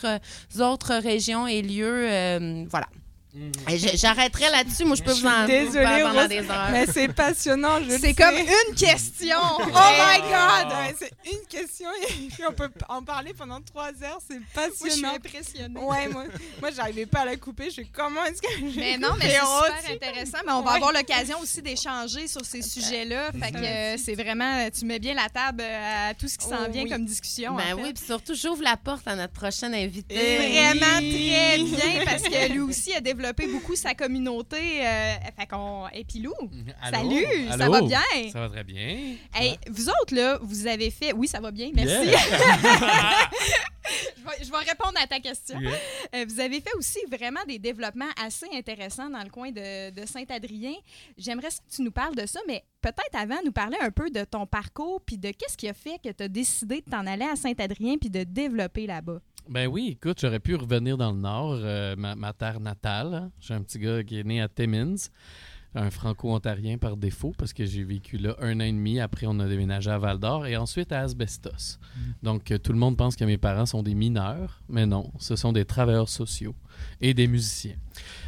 [0.59, 2.30] autres régions et lieux.
[2.39, 2.87] Euh, voilà.
[3.69, 4.83] Et j- J'arrêterai là-dessus.
[4.83, 6.67] Moi, je peux vous en Désolée, parler pendant des heures.
[6.71, 8.13] Mais c'est passionnant, C'est sais.
[8.13, 9.37] comme une question.
[9.73, 10.71] Oh my God!
[10.73, 14.19] Ouais, c'est une question et puis on peut en parler pendant trois heures.
[14.27, 15.15] C'est Moi, je suis passionnant.
[15.15, 15.79] impressionnée.
[15.79, 16.25] Ouais, moi,
[16.59, 17.69] moi j'arrivais pas à la couper.
[17.69, 19.63] Je fais comment est-ce que je Mais non, mais c'est Rose?
[19.79, 20.37] super intéressant.
[20.45, 20.75] Mais on va Ouais.
[20.77, 23.31] avoir l'occasion aussi d'échanger sur ces sujets-là.
[23.31, 26.45] Fait que euh, c'est vraiment, tu mets bien la table euh, à tout ce qui
[26.45, 26.89] s'en Oh, vient oui.
[26.89, 27.55] comme discussion.
[27.55, 27.83] Ben en fait.
[27.83, 30.15] oui, puis surtout, j'ouvre la porte à notre prochaine invité.
[30.15, 31.11] Eh Vraiment oui.
[31.15, 33.20] très bien parce que lui aussi a développé
[33.51, 34.85] beaucoup sa communauté.
[34.85, 35.87] euh, fait qu'on...
[35.93, 36.33] Et puis Lou,
[36.81, 36.97] Allô?
[36.97, 38.31] salut, ça va bien?
[38.31, 39.15] Ça va très bien.
[39.33, 41.13] Hey, vous autres, là, vous avez fait...
[41.13, 42.07] Oui, ça va bien, merci.
[42.09, 42.19] Yeah.
[44.17, 45.59] je, vais, je vais répondre à ta question.
[45.59, 45.71] Yeah.
[46.15, 50.05] Euh, vous avez fait aussi vraiment des développements assez intéressants dans le coin de, de
[50.05, 50.73] Saint-Adrien.
[51.17, 54.23] J'aimerais que tu nous parles de ça, mais peut-être avant, nous parler un peu de
[54.23, 57.25] ton parcours puis de qu'est-ce qui a fait que tu as décidé de t'en aller
[57.25, 59.19] à Saint-Adrien puis de développer là-bas.
[59.49, 63.29] Ben oui, écoute, j'aurais pu revenir dans le Nord, euh, ma, ma terre natale.
[63.39, 64.95] J'ai un petit gars qui est né à Timmins,
[65.75, 68.99] un franco-ontarien par défaut, parce que j'ai vécu là un an et demi.
[68.99, 71.79] Après, on a déménagé à Val-d'Or et ensuite à Asbestos.
[72.23, 75.35] Donc, euh, tout le monde pense que mes parents sont des mineurs, mais non, ce
[75.35, 76.55] sont des travailleurs sociaux
[77.01, 77.75] et des musiciens.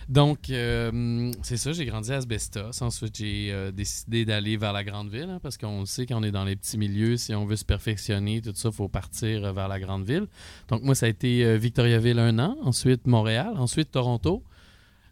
[0.09, 2.81] Donc, euh, c'est ça, j'ai grandi à Asbestos.
[2.81, 6.23] Ensuite, j'ai euh, décidé d'aller vers la grande ville, hein, parce qu'on sait, quand on
[6.23, 9.45] est dans les petits milieux, si on veut se perfectionner, tout ça, il faut partir
[9.45, 10.27] euh, vers la grande ville.
[10.67, 14.43] Donc, moi, ça a été Victoriaville un an, ensuite Montréal, ensuite Toronto.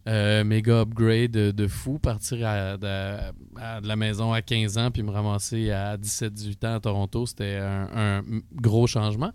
[0.08, 5.96] Méga upgrade de, fou, partir de, la maison à 15 ans puis me ramasser à
[5.96, 9.32] 17-18 ans à Toronto, c'était un gros changement.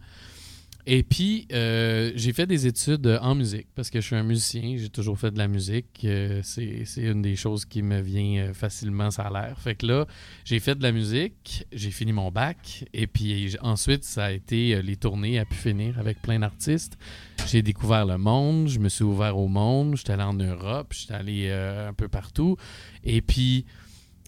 [0.88, 4.76] Et puis, euh, j'ai fait des études en musique parce que je suis un musicien,
[4.76, 6.04] j'ai toujours fait de la musique.
[6.04, 9.58] euh, c'est une des choses qui me vient euh, facilement, ça a l'air.
[9.58, 10.06] Fait que là,
[10.44, 14.80] j'ai fait de la musique, j'ai fini mon bac, et puis ensuite, ça a été
[14.80, 16.96] les tournées à pu finir avec plein d'artistes.
[17.48, 21.14] J'ai découvert le monde, je me suis ouvert au monde, j'étais allé en Europe, j'étais
[21.14, 22.56] allé un peu partout.
[23.02, 23.66] Et puis,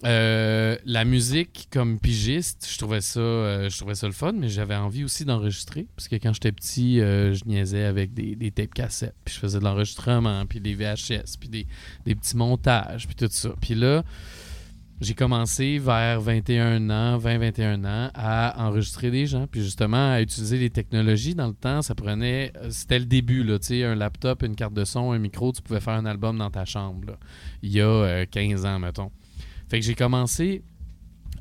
[0.05, 4.49] euh, la musique comme pigiste, je trouvais ça, euh, je trouvais ça le fun, mais
[4.49, 5.87] j'avais envie aussi d'enregistrer.
[5.97, 9.41] Parce que quand j'étais petit, euh, je niaisais avec des, des tapes cassettes, puis je
[9.41, 11.67] faisais de l'enregistrement, puis des VHS, puis des,
[12.05, 13.51] des petits montages, puis tout ça.
[13.61, 14.05] Puis là,
[15.01, 20.59] j'ai commencé vers 21 ans, 20-21 ans, à enregistrer des gens, puis justement à utiliser
[20.59, 21.35] les technologies.
[21.35, 24.75] Dans le temps, ça prenait, c'était le début, là, tu sais, un laptop, une carte
[24.75, 27.17] de son, un micro, tu pouvais faire un album dans ta chambre,
[27.63, 29.11] il y a euh, 15 ans, mettons.
[29.69, 30.63] Fait que j'ai commencé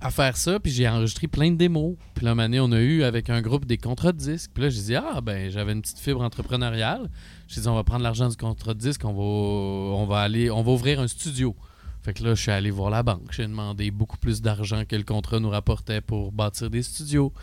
[0.01, 1.95] à faire ça, puis j'ai enregistré plein de démos.
[2.13, 4.51] Puis là, on a eu avec un groupe des contrats de disques.
[4.53, 7.09] Puis là, j'ai dit, ah, ben, j'avais une petite fibre entrepreneuriale.
[7.47, 10.51] J'ai dit, on va prendre l'argent du contrat de disque, on va, on va aller,
[10.51, 11.55] on va ouvrir un studio.
[12.03, 13.31] Fait que là, je suis allé voir la banque.
[13.31, 17.33] J'ai demandé beaucoup plus d'argent que le contrat nous rapportait pour bâtir des studios.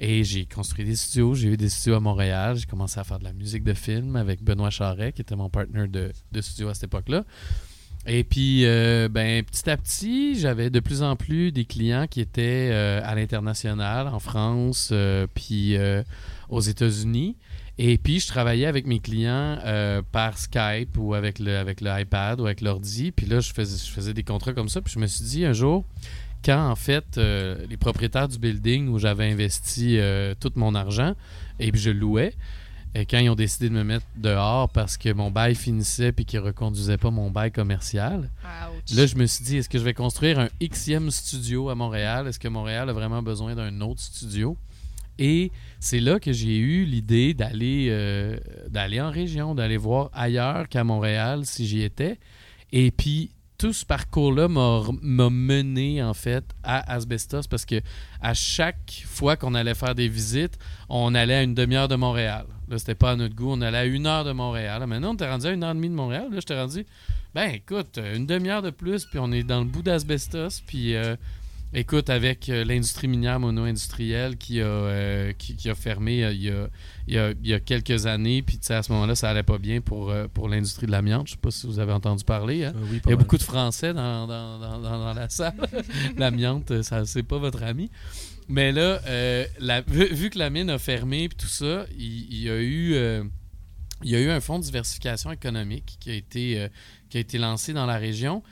[0.00, 1.34] Et j'ai construit des studios.
[1.34, 2.56] J'ai eu des studios à Montréal.
[2.56, 5.50] J'ai commencé à faire de la musique de film avec Benoît Charret, qui était mon
[5.50, 7.24] partner de, de studio à cette époque-là.
[8.10, 12.22] Et puis, euh, ben, petit à petit, j'avais de plus en plus des clients qui
[12.22, 15.76] étaient euh, à l'international, en France, euh, puis
[16.48, 17.36] aux États-Unis.
[17.76, 19.58] Et puis, je travaillais avec mes clients
[20.10, 23.12] par Skype ou avec le, avec le iPad ou avec l'ordi.
[23.12, 24.80] Puis là, je faisais, je faisais des contrats comme ça.
[24.80, 25.84] Puis je me suis dit un jour,
[26.42, 29.98] quand en fait, les propriétaires du building où j'avais investi
[30.40, 31.14] tout mon argent,
[31.60, 32.34] et puis je louais,
[32.98, 36.24] et quand ils ont décidé de me mettre dehors parce que mon bail finissait puis
[36.24, 38.28] qu'ils ne reconduisaient pas mon bail commercial,
[38.92, 42.26] là, je me suis dit, est-ce que je vais construire un Xème studio à Montréal?
[42.26, 44.56] Est-ce que Montréal a vraiment besoin d'un autre studio?
[45.16, 48.36] Et c'est là que j'ai eu l'idée d'aller euh,
[48.68, 52.18] d'aller en région, d'aller voir ailleurs qu'à Montréal si j'y étais.
[52.72, 57.80] Et puis, tout ce parcours-là m'a m'a mené, en fait, à Asbestos parce que
[58.20, 60.58] à chaque fois qu'on allait faire des visites,
[60.88, 62.46] on allait à une demi-heure de Montréal.
[62.70, 63.50] Là, c'était pas à notre goût.
[63.52, 64.84] On allait à une heure de Montréal.
[64.86, 66.26] Maintenant, on était rendu à une heure et demie de Montréal.
[66.30, 66.84] Là, j'étais rendu,
[67.34, 70.60] ben écoute, une demi-heure de plus, puis on est dans le bout d'Asbestos.
[70.66, 71.16] Puis, euh,
[71.72, 76.50] écoute, avec euh, l'industrie minière mono-industrielle qui, a, euh, qui, qui a fermé il, y
[76.50, 76.68] a,
[77.06, 79.30] il, y a, il y a quelques années, puis tu sais, à ce moment-là, ça
[79.30, 81.26] allait pas bien pour, pour l'industrie de l'amiante.
[81.28, 82.64] Je sais pas si vous avez entendu parler.
[82.66, 82.72] hein.
[82.90, 85.54] Oui, Il y a beaucoup de Français dans, dans, dans, dans- dans la salle.
[86.18, 87.90] L'amiante, ça c'est pas votre ami.
[88.48, 89.46] Mais là, euh,
[89.86, 93.22] vu, que la mine a fermé et tout ça, il, y a eu euh,
[94.02, 96.68] il y a eu un fonds de diversification économique qui a été, euh,
[97.10, 98.42] qui a été lancé dans la région.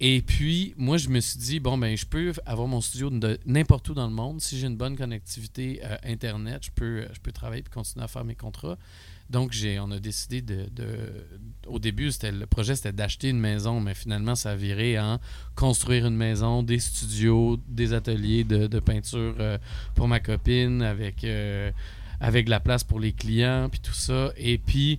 [0.00, 3.40] Et puis, moi, je me suis dit, bon, ben, je peux avoir mon studio de
[3.46, 4.40] n'importe où dans le monde.
[4.40, 8.24] Si j'ai une bonne connectivité Internet, je peux, je peux travailler et continuer à faire
[8.24, 8.78] mes contrats.
[9.30, 10.68] Donc, on a décidé de.
[11.66, 15.18] au début, le projet, c'était d'acheter une maison, mais finalement, ça a viré en
[15.54, 19.58] construire une maison, des studios, des ateliers de, peinture euh,
[19.94, 21.70] pour ma copine, avec, euh,
[22.20, 24.32] avec de la place pour les clients, puis tout ça.
[24.38, 24.98] Et puis,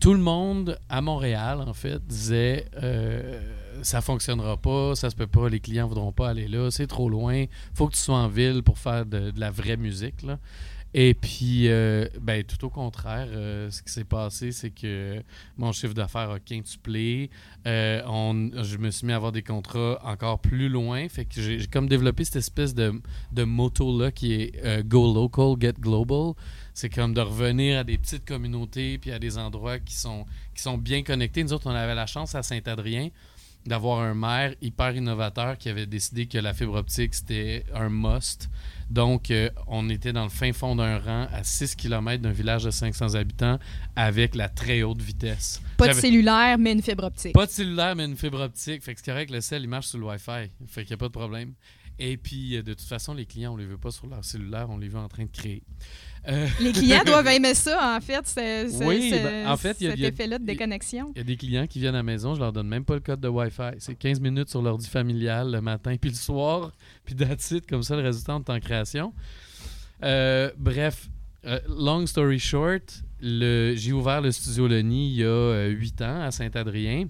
[0.00, 3.40] tout le monde à Montréal, en fait, disait euh,
[3.82, 7.10] ça fonctionnera pas, ça se peut pas, les clients voudront pas aller là, c'est trop
[7.10, 7.44] loin,
[7.74, 10.22] faut que tu sois en ville pour faire de, de la vraie musique.
[10.22, 10.38] Là.
[10.98, 15.22] Et puis, euh, ben, tout au contraire, euh, ce qui s'est passé, c'est que
[15.58, 17.28] mon chiffre d'affaires a quintuplé.
[17.66, 21.06] Euh, on, je me suis mis à avoir des contrats encore plus loin.
[21.10, 22.98] Fait que j'ai comme développé cette espèce de,
[23.32, 26.32] de motto-là qui est Go Local, Get Global.
[26.72, 30.62] C'est comme de revenir à des petites communautés puis à des endroits qui sont, qui
[30.62, 31.44] sont bien connectés.
[31.44, 33.10] Nous autres, on avait la chance à Saint-Adrien
[33.66, 38.48] d'avoir un maire hyper innovateur qui avait décidé que la fibre optique, c'était un must.
[38.88, 42.64] Donc, euh, on était dans le fin fond d'un rang à 6 km d'un village
[42.64, 43.58] de 500 habitants
[43.96, 45.60] avec la très haute vitesse.
[45.76, 47.32] Pas de cellulaire, mais une fibre optique.
[47.32, 48.82] Pas de cellulaire, mais une fibre optique.
[48.82, 50.50] Fait que c'est correct, le sel, il marche sur le Wi-Fi.
[50.68, 51.54] Fait qu'il n'y a pas de problème.
[51.98, 54.24] Et puis, euh, de toute façon, les clients, on ne les veut pas sur leur
[54.24, 55.62] cellulaire, on les veut en train de créer.
[56.28, 58.24] Euh, les clients doivent aimer ça, en fait,
[58.84, 61.12] oui, ben, en fait, cet effet-là de déconnexion.
[61.14, 62.94] Il y a des clients qui viennent à la maison, je leur donne même pas
[62.94, 63.76] le code de Wi-Fi.
[63.78, 66.72] C'est 15 minutes sur l'ordi familial le matin puis le soir,
[67.04, 69.14] puis that's comme ça, le résultat en création.
[70.02, 71.08] Euh, bref,
[71.46, 76.30] euh, long story short, j'ai ouvert le studio Leni il y a 8 ans à
[76.30, 77.06] Saint-Adrien.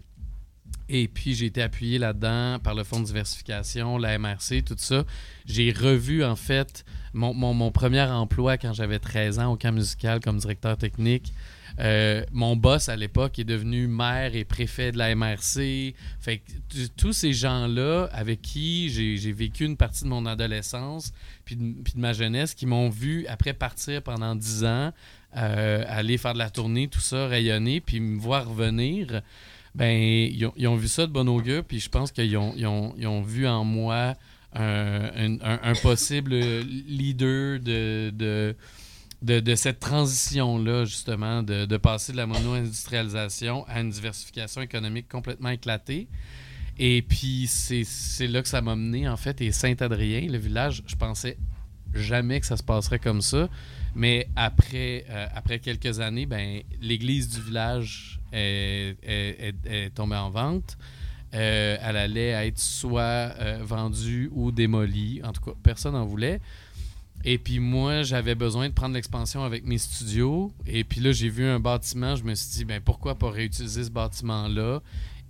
[0.89, 5.05] Et puis, j'ai été appuyé là-dedans par le Fonds de diversification, la MRC, tout ça.
[5.45, 10.39] J'ai revu, en fait, mon, premier emploi quand j'avais 13 ans au camp musical comme
[10.39, 11.33] directeur technique.
[11.79, 15.95] Euh, mon boss à l'époque est devenu maire et préfet de la MRC.
[16.21, 21.13] Fait que tous ces gens-là avec qui j'ai vécu une partie de mon adolescence
[21.45, 24.93] puis de, ma jeunesse qui m'ont vu après partir pendant 10 ans,
[25.37, 29.21] euh, aller faire de la tournée, tout ça, rayonner, puis me voir revenir,
[29.77, 33.63] ben ils ont, vu ça de bon augure, puis je pense qu'ils ont, vu en
[33.63, 34.15] moi
[34.55, 38.57] un, possible leader de, de,
[39.21, 46.09] de, cette transition-là, justement, de, passer de la mono-industrialisation à une diversification économique complètement éclatée.
[46.79, 49.43] Et puis, c'est là que ça m'a mené, en fait.
[49.43, 51.37] Et Saint-Adrien, le village, je pensais
[51.95, 53.51] jamais que ça se passerait comme ça.
[53.95, 60.77] Mais après, euh, après quelques années, ben, l'église du village est, tombée en vente.
[61.35, 65.21] Euh, elle allait être soit euh, vendue ou démolie.
[65.25, 66.41] En tout cas, personne n'en voulait.
[67.25, 70.53] Et puis moi, j'avais besoin de prendre l'expansion avec mes studios.
[70.67, 72.15] Et puis là, j'ai vu un bâtiment.
[72.15, 74.81] Je me suis dit, ben pourquoi pas réutiliser ce bâtiment-là?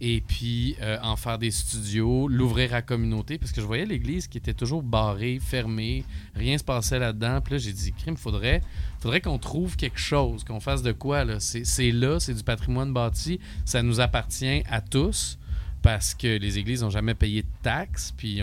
[0.00, 3.86] Et puis euh, en faire des studios, l'ouvrir à la communauté, parce que je voyais
[3.86, 6.04] l'église qui était toujours barrée, fermée,
[6.34, 7.40] rien se passait là-dedans.
[7.40, 8.62] Puis là, j'ai dit, crime, faudrait,
[9.00, 11.24] faudrait qu'on trouve quelque chose, qu'on fasse de quoi.
[11.24, 11.40] Là.
[11.40, 15.38] C'est là, c'est du patrimoine bâti, ça nous appartient à tous
[15.82, 18.42] parce que les églises n'ont jamais payé de taxes, puis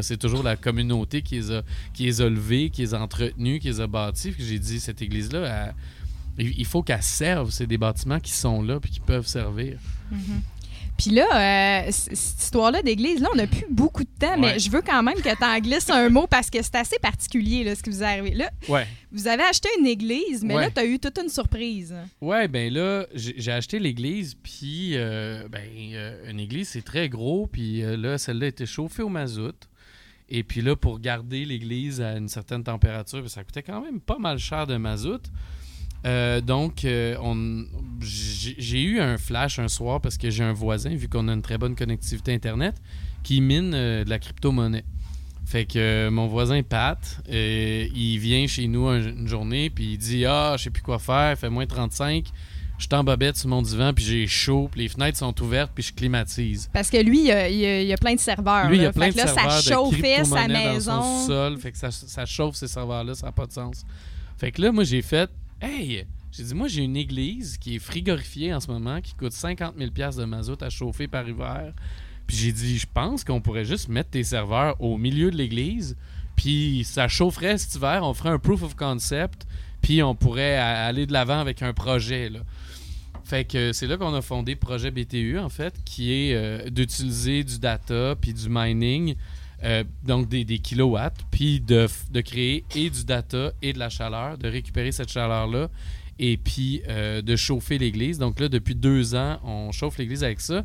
[0.00, 3.58] c'est toujours la communauté qui les a, qui les a levées, qui les a entretenues,
[3.58, 4.32] qui les a bâties.
[4.38, 5.74] J'ai dit, cette église-là,
[6.38, 7.50] il faut qu'elle serve.
[7.50, 9.78] C'est des bâtiments qui sont là puis qui peuvent servir.
[10.12, 10.40] Mm-hmm.
[10.98, 14.68] Puis là, euh, cette histoire-là d'église, là, on n'a plus beaucoup de temps, mais je
[14.68, 17.76] veux quand même que tu en glisses un mot parce que c'est assez particulier là,
[17.76, 18.34] ce qui vous est arrivé.
[18.34, 18.84] Là, ouais.
[19.12, 21.94] vous avez acheté une église, mais là, tu as eu toute une surprise.
[22.20, 25.62] Ouais, ben là, j'ai acheté l'église, puis euh, ben,
[25.94, 29.68] euh, une église, c'est très gros, puis là, celle-là était chauffée au mazout.
[30.30, 34.00] Et puis là, pour garder l'église à une certaine température, ben, ça coûtait quand même
[34.00, 35.22] pas mal cher de mazout.
[36.06, 37.16] Euh, donc, euh,
[38.00, 41.42] j'ai eu un flash un soir parce que j'ai un voisin, vu qu'on a une
[41.42, 42.74] très bonne connectivité Internet,
[43.22, 44.84] qui mine euh, de la crypto-monnaie.
[45.44, 50.56] Fait que mon voisin Pat, il vient chez nous une journée, puis il dit Ah,
[50.58, 52.26] je sais plus quoi faire, il fait moins 35.
[52.76, 55.72] Je suis en bobette sur mon divan, puis j'ai chaud, puis les fenêtres sont ouvertes,
[55.74, 56.68] puis je climatise.
[56.72, 58.68] Parce que lui, il y a, plein de serveurs.
[58.68, 59.52] Lui, il y a plein de là, serveurs.
[59.52, 60.92] Ça chauffait sa maison.
[60.92, 63.84] Dans son sol, fait que ça, ça chauffe ces serveurs-là, ça n'a pas de sens.
[64.36, 66.06] Fait que là, moi, j'ai fait Hey!
[66.30, 69.74] J'ai dit, moi, j'ai une église qui est frigorifiée en ce moment, qui coûte 50
[69.76, 71.72] 000 de mazout à chauffer par hiver.
[72.28, 75.96] Puis j'ai dit, je pense qu'on pourrait juste mettre tes serveurs au milieu de l'église,
[76.36, 79.46] puis ça chaufferait cet hiver, on ferait un proof of concept,
[79.80, 82.30] puis on pourrait aller de l'avant avec un projet.
[83.24, 87.44] Fait que c'est là qu'on a fondé Projet BTU, en fait, qui est euh, d'utiliser
[87.44, 89.16] du data puis du mining,
[89.64, 94.38] euh, donc des, kilowatts, puis de, de créer et du data et de la chaleur,
[94.38, 95.68] de récupérer cette chaleur-là
[96.18, 98.18] et puis euh, de chauffer l'église.
[98.18, 100.64] Donc là, depuis deux ans, on chauffe l'église avec ça.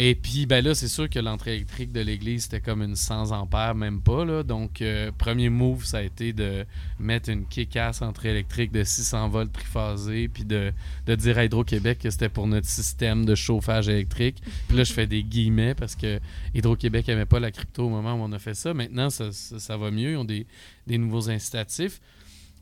[0.00, 3.32] Et puis, ben là, c'est sûr que l'entrée électrique de l'église, c'était comme une 100
[3.32, 4.24] ampères, même pas.
[4.24, 4.44] Là.
[4.44, 6.64] Donc, euh, premier move, ça a été de
[7.00, 10.72] mettre une kick-ass entrée électrique de 600 volts triphasée, puis de,
[11.08, 14.36] dire à Hydro-Québec que c'était pour notre système de chauffage électrique.
[14.68, 16.20] Puis là, je fais des guillemets parce que
[16.54, 18.72] Hydro-Québec n'aimait pas la crypto au moment où on a fait ça.
[18.74, 20.12] Maintenant, ça, va mieux.
[20.12, 20.46] Ils ont des,
[20.86, 22.00] des nouveaux incitatifs.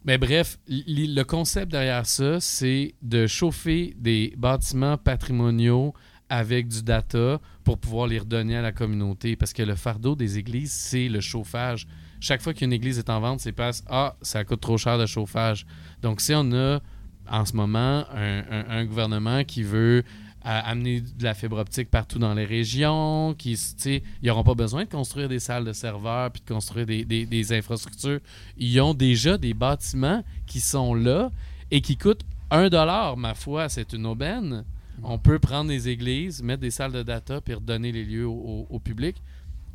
[0.07, 5.93] Mais bref, le concept derrière ça, c'est de chauffer des bâtiments patrimoniaux
[6.29, 9.37] avec du data pour pouvoir les redonner à la communauté.
[9.37, 11.87] Parce que le fardeau des églises, c'est le chauffage.
[12.21, 15.07] Chaque fois qu'une église est en vente, c'est parce Ah, ça coûte trop cher de
[15.07, 15.67] chauffage.
[16.03, 16.81] Donc, si on a
[17.29, 22.35] en ce moment un, gouvernement qui veut euh, amener de la fibre optique partout dans
[22.35, 26.53] les régions, qui, ils n'auront pas besoin de construire des salles de serveurs puis de
[26.53, 28.21] construire des infrastructures.
[28.57, 31.31] Ils ont déjà des bâtiments qui sont là
[31.71, 34.65] et qui coûtent un dollar, ma foi, c'est une aubaine.
[35.03, 38.81] On peut prendre des églises, mettre des salles de data puis redonner les lieux au,
[38.83, 39.17] public.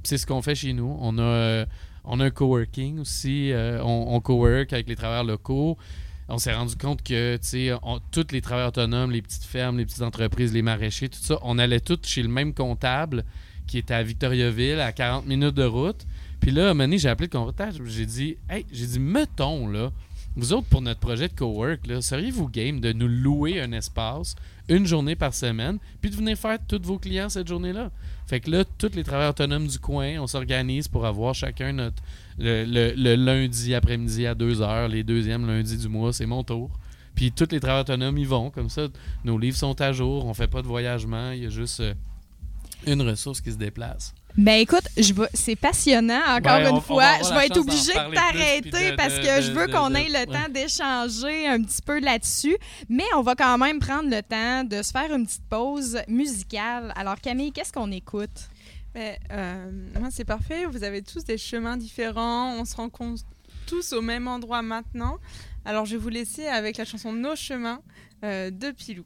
[0.04, 0.98] C'est ce qu'on fait chez nous.
[1.00, 1.66] On a, euh,
[2.06, 3.52] un coworking aussi.
[3.52, 5.78] euh, on, on cowork avec les travailleurs locaux.
[6.28, 7.38] On s'est rendu compte que,
[8.12, 11.60] tous les travailleurs autonomes, les petites fermes, les petites entreprises, les maraîchers, tout ça, on
[11.60, 13.26] allait tous chez le même comptable
[13.68, 16.06] qui était à Victoriaville, à 40 minutes de route.
[16.40, 17.86] Puis là, à un moment donné, j'ai appelé le comptable.
[17.86, 19.92] J'ai dit, hey, j'ai dit, mettons, là,
[20.36, 24.36] vous autres, pour notre projet de cowork, seriez-vous game de nous louer un espace
[24.70, 27.92] une journée par semaine, puis de venir faire tous vos clients cette journée-là?
[28.28, 32.02] Fait que là, tous les travailleurs autonomes du coin, on s'organise pour avoir chacun notre.
[32.40, 36.72] Le lundi après-midi à 2 heures, les deuxièmes lundis du mois, c'est mon tour.
[37.14, 38.88] Puis tous les travailleurs autonomes y vont, comme ça,
[39.26, 41.94] nos livres sont à jour, on fait pas de voyagement, il y a juste euh,
[42.88, 44.16] une ressource qui se déplace.
[44.38, 47.18] Ben écoute, je vais- c'est passionnant encore Ouais, une on fois.
[47.22, 50.08] je vais être obligée de t'arrêter parce que de- je veux de- qu'on de- ait
[50.08, 50.26] le ouais.
[50.26, 52.56] temps d'échanger un petit peu là-dessus.
[52.90, 56.94] Mais on va quand même prendre le temps de se faire une petite pause musicale.
[56.96, 58.30] Alors Camille, qu'est-ce qu'on écoute?
[58.96, 60.66] Mais, euh, moi, c'est parfait.
[60.66, 62.54] Vous avez tous des chemins différents.
[62.60, 63.24] On se rencontre
[63.66, 65.18] tous au même endroit maintenant.
[65.64, 67.82] Alors, je vais vous laisser avec la chanson Nos chemins
[68.24, 69.06] euh, de Pilou.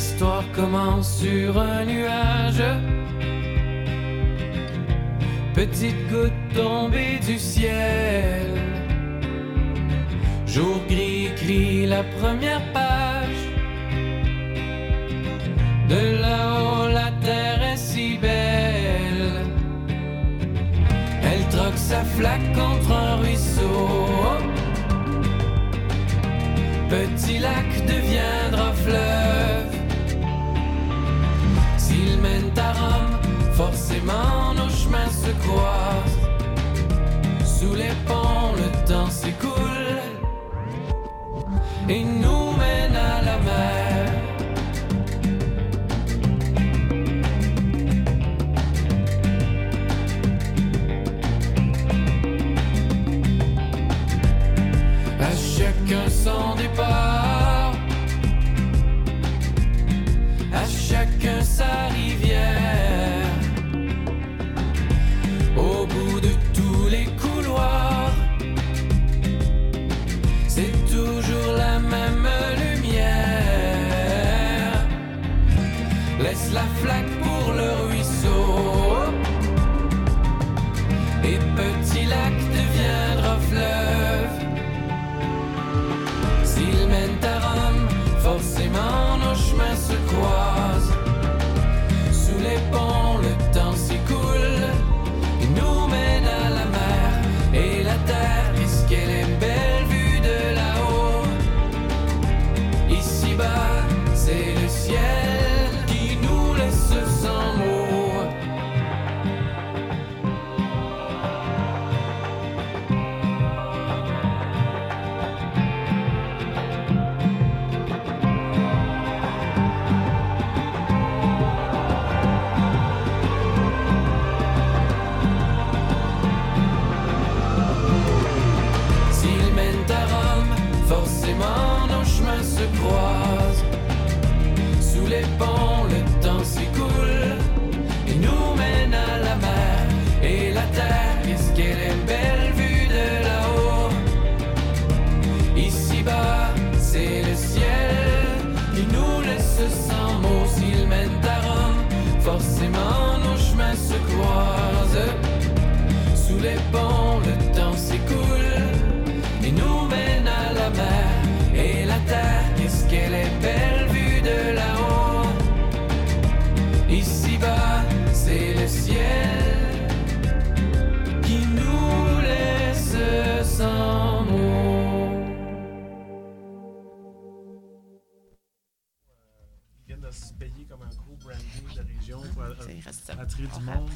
[0.00, 2.62] L'histoire commence sur un nuage.
[5.54, 8.46] Petite goutte tombée du ciel.
[10.46, 13.42] Jour gris écrit la première page.
[15.88, 19.46] De là-haut, la terre est si belle.
[21.24, 24.38] Elle troque sa flaque contre un ruisseau.
[26.88, 29.77] Petit lac deviendra fleuve.
[35.28, 35.87] Se croisent.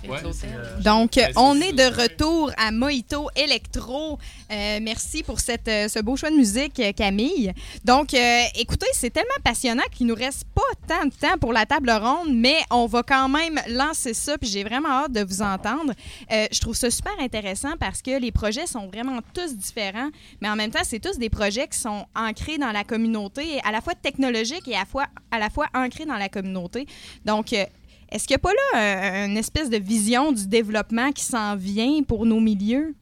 [0.08, 4.18] Ouais, euh, Donc, on est de retour à Mojito Electro.
[4.50, 7.52] Euh, merci pour cette, euh, ce beau choix de musique, Camille.
[7.84, 11.66] Donc, euh, écoutez, c'est tellement passionnant qu'il nous reste pas tant de temps pour la
[11.66, 15.40] table ronde, mais on va quand même lancer ça, puis j'ai vraiment hâte de vous
[15.40, 15.92] entendre.
[16.32, 20.48] Euh, je trouve ça super intéressant parce que les projets sont vraiment tous différents, mais
[20.48, 23.80] en même temps, c'est tous des projets qui sont ancrés dans la communauté, à la
[23.80, 26.86] fois technologiques et à la fois, à la fois ancrés dans la communauté.
[27.24, 27.64] Donc, euh,
[28.12, 31.56] est-ce qu'il n'y a pas là euh, une espèce de vision du développement qui s'en
[31.56, 32.94] vient pour nos milieux?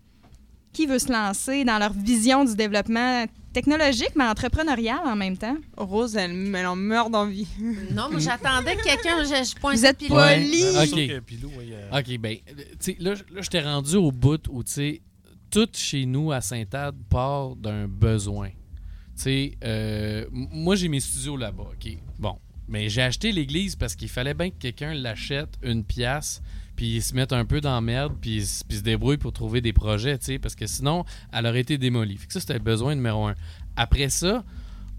[0.72, 5.56] Qui veut se lancer dans leur vision du développement technologique, mais entrepreneurial en même temps?
[5.76, 7.48] Rose, elle, elle en meurt d'envie.
[7.90, 9.24] Non, moi, j'attendais que quelqu'un.
[9.24, 10.14] Je, je pointe Vous êtes pilou.
[10.14, 10.62] poli.
[10.62, 10.96] Ok.
[10.96, 15.02] euh, OK, ben, tu sais, là, là je t'ai rendu au bout où, tu sais,
[15.50, 18.50] tout chez nous à Sainte-Anne part d'un besoin.
[18.50, 21.98] Tu sais, euh, moi, j'ai mes studios là-bas, OK.
[22.18, 22.38] Bon.
[22.70, 26.40] Mais j'ai acheté l'église parce qu'il fallait bien que quelqu'un l'achète une pièce,
[26.76, 29.60] puis il se mette un peu dans la merde, puis puis se débrouille pour trouver
[29.60, 32.16] des projets, tu sais, parce que sinon, elle aurait été démolie.
[32.16, 33.34] Fait que ça, c'était le besoin numéro un.
[33.74, 34.44] Après ça,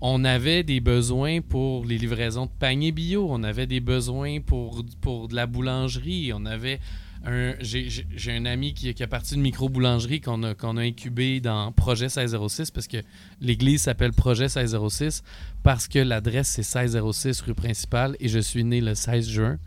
[0.02, 4.84] on avait des besoins pour les livraisons de paniers bio, on avait des besoins pour,
[5.00, 6.80] pour de la boulangerie, on avait.
[7.24, 12.06] J'ai un ami qui, a parti d'une micro-boulangerie qu'on a, qu'on a incubé dans Projet
[12.06, 12.98] 1606 parce que
[13.40, 15.24] l'église s'appelle Projet 1606
[15.62, 19.60] parce que l'adresse c'est 1606 rue principale et je suis né le 16 juin.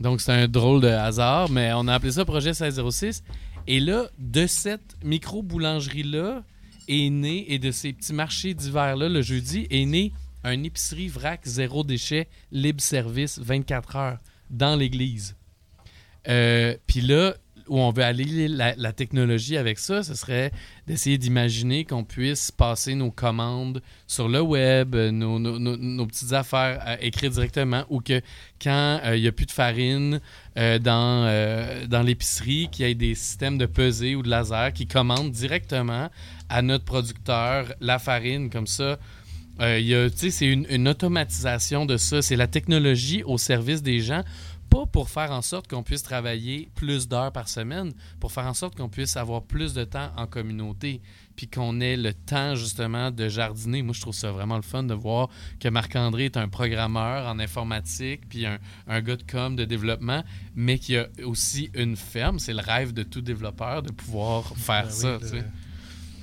[0.00, 3.22] Donc c'est un drôle de hasard, mais on a appelé ça Projet 1606.
[3.66, 6.42] Et là, de cette micro-boulangerie-là
[6.88, 10.12] est né, et de ces petits marchés d'hiver-là, le jeudi, est né
[10.44, 14.18] un épicerie vrac zéro déchet, libre service 24 heures
[14.50, 15.36] dans l'église.
[16.28, 17.34] Euh, Puis là,
[17.68, 20.52] où on veut aller la, technologie avec ça, ce serait
[20.86, 26.96] d'essayer d'imaginer qu'on puisse passer nos commandes sur le web, euh, nos, petites affaires euh,
[27.00, 28.20] écrites directement, ou que
[28.60, 30.20] quand euh, il n'y a plus de farine
[30.54, 36.10] dans, l'épicerie, qu'il y ait des systèmes de pesée ou de laser qui commandent directement
[36.50, 38.98] à notre producteur la farine, comme ça.
[39.58, 42.20] c'est une automatisation de ça.
[42.20, 44.22] C'est la technologie au service des gens
[44.72, 48.54] pas pour faire en sorte qu'on puisse travailler plus d'heures par semaine, pour faire en
[48.54, 51.02] sorte qu'on puisse avoir plus de temps en communauté,
[51.36, 53.82] puis qu'on ait le temps justement de jardiner.
[53.82, 55.28] Moi, je trouve ça vraiment le fun de voir
[55.60, 58.58] que Marc-André est un programmeur en informatique, puis un,
[58.88, 62.38] un gars de com, de développement, mais qui a aussi une ferme.
[62.38, 65.36] C'est le rêve de tout développeur de pouvoir faire ben oui, ça.
[65.36, 65.42] le-.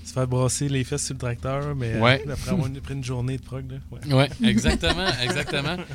[0.05, 2.23] Se faire brasser les fesses sur le tracteur, mais Ouais.
[2.27, 3.69] après avoir une, après une journée de prog.
[3.71, 4.13] Là, ouais.
[4.13, 5.77] Ouais, exactement, exactement.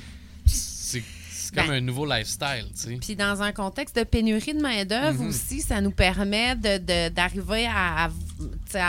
[1.55, 2.98] C'est c'est comme Ben, un nouveau lifestyle, tu sais.
[3.00, 5.28] Puis dans un contexte de pénurie de main-d'œuvre Mhm.
[5.28, 8.11] aussi, ça nous permet de- de- d'arriver à,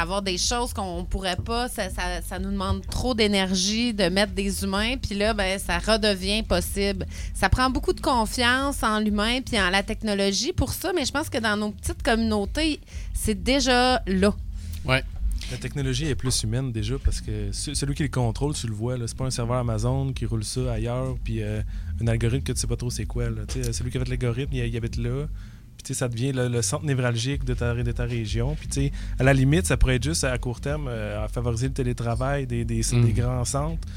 [0.02, 1.70] avoir des choses qu'on pourrait pas.
[1.70, 4.96] Ça, ça- ça nous demande trop d'énergie de mettre des humains.
[4.98, 7.06] Puis là, ben, ça redevient possible.
[7.36, 11.12] Ça prend beaucoup de confiance en l'humain puis en la technologie pour ça, mais je
[11.12, 12.80] pense que dans nos petites communautés,
[13.14, 14.34] c'est déjà là.
[15.52, 18.74] La technologie est plus humaine déjà parce que ce- celui qui le contrôle, tu le
[18.74, 18.98] vois.
[18.98, 19.06] là.
[19.08, 21.62] C'est pas un serveur Amazon qui roule ça ailleurs, puis euh,
[22.02, 23.30] un algorithme que tu sais pas trop c'est quoi.
[23.30, 23.42] Là.
[23.72, 25.28] Celui qui a fait l'algorithme, il, il habite là.
[25.84, 28.56] Puis ça devient le, le centre névralgique de ta, de ta région.
[28.56, 31.74] Puis à la limite, ça pourrait être juste à court terme euh, à favoriser le
[31.74, 33.06] télétravail des, des, Mm.
[33.06, 33.88] des grands centres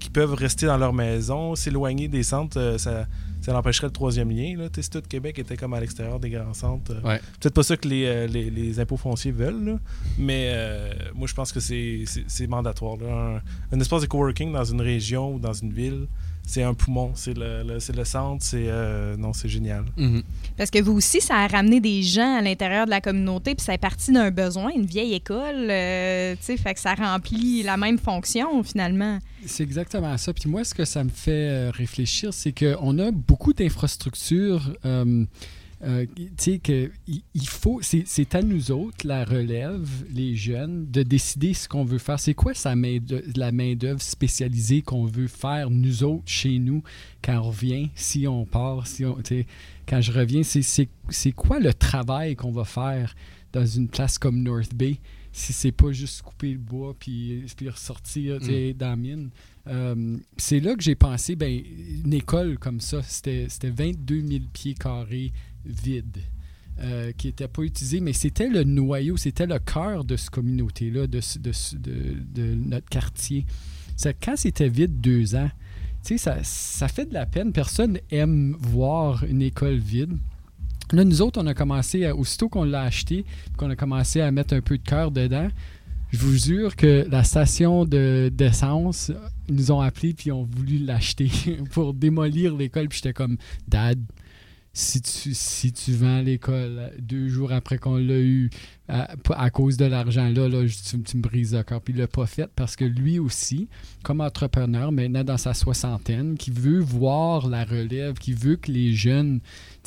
[0.00, 3.06] qui peuvent rester dans leur maison, s'éloigner des centres, euh, ça,
[3.42, 4.56] ça l'empêcherait le troisième lien.
[4.56, 4.68] Là.
[4.80, 6.92] Si tout Québec était comme à l'extérieur des grands centres.
[6.94, 7.20] euh, Ouais.
[7.38, 9.78] Peut-être pas ça que les, les, les impôts fonciers veulent, là,
[10.16, 12.96] mais euh, moi je pense que c'est- mandatoire.
[12.96, 13.40] Là.
[13.72, 16.06] Un, un espace de coworking dans une région ou dans une ville,
[16.46, 19.84] c'est un poumon, c'est le, le- c'est le centre, c'est euh, non, c'est génial.
[19.96, 20.22] Mhm.
[20.56, 23.64] Parce que vous aussi, ça a ramené des gens à l'intérieur de la communauté, puis
[23.64, 27.62] ça est parti d'un besoin, une vieille école, euh, tu sais, fait que ça remplit
[27.62, 29.18] la même fonction finalement.
[29.46, 30.32] C'est exactement ça.
[30.32, 34.72] Puis moi, ce que ça me fait euh, réfléchir, c'est qu'on a beaucoup d'infrastructures.
[34.84, 35.24] euh,
[35.86, 36.06] euh,
[37.46, 42.18] faut, c'est à nous autres, la relève, les jeunes, de décider ce qu'on veut faire.
[42.18, 46.82] C'est quoi sa main de- la main-d'œuvre spécialisée qu'on veut faire, nous autres, chez nous,
[47.22, 49.16] quand on revient, si on part, si on,
[49.86, 53.14] quand je reviens, c'est quoi le travail qu'on va faire
[53.54, 54.98] dans une place comme North Bay?
[55.36, 59.30] si c'est pas juste couper le bois puis, puis ressortir sais, dans la mine.
[59.66, 61.60] Euh, c'est là que j'ai pensé, ben,
[62.04, 65.32] une école comme ça, c'était c'était 22 000 pieds carrés
[65.66, 66.18] vides.
[66.80, 71.06] euh, qui n'étaient pas utilisés, mais c'était le noyau, c'était le cœur de cette communauté-là,
[71.08, 73.44] de, de de- de notre quartier.
[74.22, 75.50] Quand c'était vide deux ans,
[76.02, 77.52] ça, ça fait de la peine.
[77.52, 80.16] Personne aime voir une école vide.
[80.92, 83.24] Là, nous autres, on a commencé, à- aussitôt qu'on l'a acheté,
[83.56, 85.48] qu'on a commencé à mettre un peu de cœur dedans,
[86.12, 89.10] je vous jure que la station de- d'essence,
[89.48, 91.28] ils nous ont appelés puis ont voulu l'acheter
[91.72, 92.88] pour démolir l'école.
[92.88, 93.98] Puis j'étais comme, Dad,
[94.76, 98.50] si tu, si tu vends l'école deux jours après qu'on l'a eu
[98.88, 101.80] à, cause de l'argent, là, là tu, me brises le cœur.
[101.80, 103.68] Puis il l'a pas fait parce que lui aussi,
[104.02, 108.92] comme entrepreneur, maintenant dans sa soixantaine, qui veut voir la relève, qui veut que les
[108.92, 109.40] jeunes,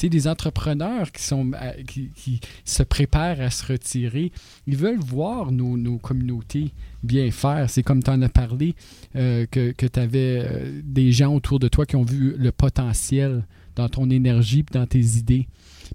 [0.04, 1.08] des entrepreneurs
[1.54, 4.32] à- qui, se préparent à se retirer,
[4.68, 6.72] ils veulent voir nos, communautés
[7.04, 7.70] bien faire.
[7.70, 8.76] C'est comme tu en as parlé,
[9.16, 10.48] euh, que, que tu avais
[10.84, 13.46] des gens autour de toi qui ont vu le potentiel
[13.76, 15.48] dans ton énergie et dans tes idées.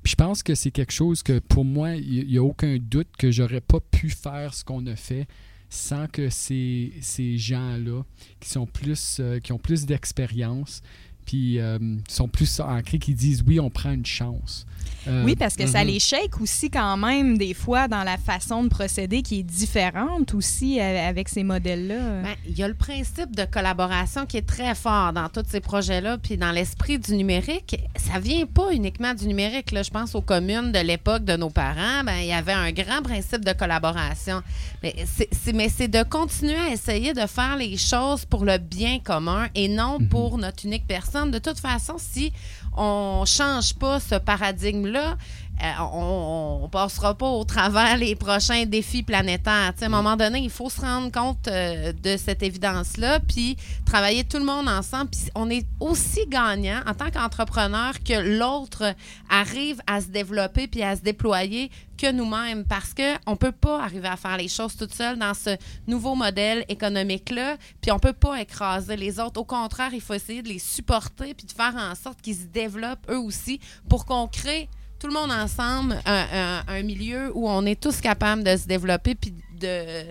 [0.03, 3.09] Puis je pense que c'est quelque chose que pour moi, il n'y a aucun doute
[3.19, 5.27] que j'aurais pas pu faire ce qu'on a fait
[5.69, 6.93] sans que ces,
[7.39, 10.83] gens-là euh, qui ont plus d'expérience
[11.25, 14.67] puis euh, sont plus ancrés qui disent oui on prend une chance
[15.09, 15.89] Euh, Oui, parce que ça mhm.
[15.89, 20.35] les shake aussi quand même des fois dans la façon de procéder qui est différente
[20.35, 22.23] aussi euh, avec ces modèles-là.
[22.23, 25.61] Ben, il y a le principe de collaboration qui est très fort dans tous ces
[25.61, 27.77] projets-là, puis dans l'esprit du numérique.
[27.97, 29.73] Ça vient pas uniquement du numérique.
[29.73, 29.83] Là.
[29.83, 32.05] Je pense aux communes de l'époque de nos parents.
[32.05, 34.43] Ben, il y avait un grand principe de collaboration.
[34.83, 38.59] Mais c'est, c'est- mais c'est de continuer à essayer de faire les choses pour le
[38.59, 41.31] bien commun et non pour notre unique personne.
[41.31, 42.33] De toute façon, si
[42.77, 45.17] on change pas ce paradigme-là,
[45.61, 49.73] euh, on, on passera pas au travers les prochains défis planétaires.
[49.81, 54.25] À un moment donné, il faut se rendre compte euh, de cette évidence-là, puis travailler
[54.25, 55.11] tout le monde ensemble.
[55.11, 58.95] Puis on est aussi gagnant en tant qu'entrepreneur que l'autre
[59.31, 63.85] arrive à se développer puis à se déployer que nous-mêmes parce que on peut pas
[63.85, 68.13] arriver à faire les choses toute seule dans ce nouveau modèle économique-là, puis on peut
[68.13, 69.41] pas écraser les autres.
[69.41, 72.47] Au contraire, il faut essayer de les supporter puis de faire en sorte qu'ils se
[72.47, 74.69] développent eux aussi pour qu'on crée
[75.03, 78.67] tout le monde ensemble un, un- un milieu où on est tous capables de se
[78.69, 80.05] développer puis de,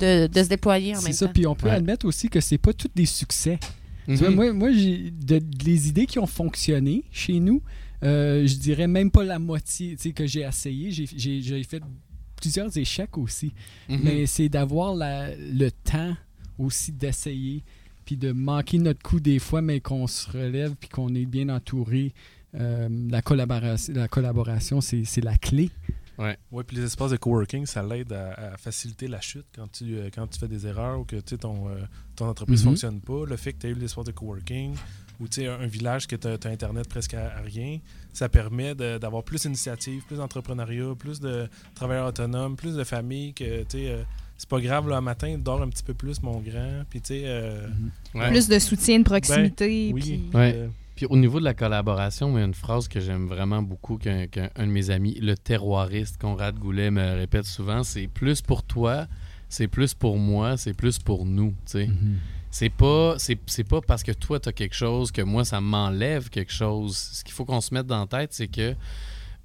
[0.00, 1.32] de, de se déployer en c'est même ça temps.
[1.34, 1.74] puis on peut Ouais.
[1.74, 3.58] admettre aussi que c'est pas tous des succès
[4.06, 4.34] Tu vois, Mhm.
[4.36, 7.60] moi, moi j'ai de- les idées qui ont fonctionné chez nous,
[8.02, 10.90] euh, je dirais même pas la moitié que j'ai essayé.
[10.90, 11.82] J'ai- fait
[12.40, 13.52] plusieurs échecs aussi.
[13.90, 14.00] Mhm.
[14.02, 16.14] Mais c'est d'avoir le temps
[16.58, 17.62] aussi d'essayer,
[18.06, 21.50] puis de manquer notre coup des fois, mais qu'on se relève, puis qu'on est bien
[21.50, 22.14] entouré.
[22.54, 25.70] Euh, la collaboration, la collaboration c'est c'est la clé.
[26.50, 29.94] Oui, puis les espaces de coworking, ça l'aide à, à faciliter la chute quand tu,
[29.96, 31.76] euh, quand tu fais des erreurs ou que tu sais, ton, euh,
[32.16, 32.70] ton entreprise ne Mhm.
[32.72, 33.24] fonctionne pas.
[33.24, 34.74] Le fait que tu aies eu l'espace de coworking
[35.20, 37.78] ou un, un village que tu as, Internet presque à, à rien,
[38.12, 43.32] ça permet de- d'avoir plus d'initiatives, plus d'entrepreneuriat, plus de travailleurs autonomes, plus de familles
[43.34, 43.88] que tu sais.
[43.88, 44.02] euh,
[44.36, 46.82] c'est pas grave, un matin, dors un petit peu plus, mon grand.
[46.90, 47.68] Puis, tu sais, euh,
[48.14, 48.28] Ouais.
[48.30, 49.92] Plus de soutien de proximité.
[49.92, 50.00] oui.
[50.00, 50.52] puis- Ouais.
[50.56, 50.68] euh,
[50.98, 53.98] Puis au niveau de la collaboration, il y a une phrase que j'aime vraiment beaucoup
[53.98, 58.42] qu'un qu'un- un de mes amis, le terroiriste Conrad Goulet, me répète souvent, c'est plus
[58.42, 59.06] pour toi,
[59.48, 61.54] c'est plus pour moi, c'est plus pour nous.
[61.66, 61.88] sais.
[62.50, 63.14] C'est pas
[63.68, 66.96] pas parce que toi tu as quelque chose que moi ça m'enlève quelque chose.
[66.96, 68.74] Ce qu'il faut qu'on se mette dans la tête, c'est que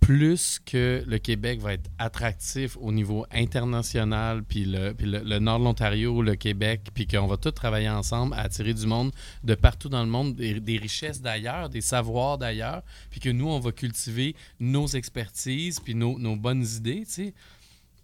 [0.04, 5.60] plus que le Québec va être attractif au niveau international, puis le, puis le, nord
[5.60, 9.12] de l'Ontario, le Québec, puis qu'on va tous travailler ensemble à attirer du monde
[9.46, 13.48] de partout dans le monde, des, des richesses d'ailleurs, des savoirs d'ailleurs, puis que nous,
[13.48, 17.34] on va cultiver nos expertises, puis nos, nos bonnes idées, tu sais,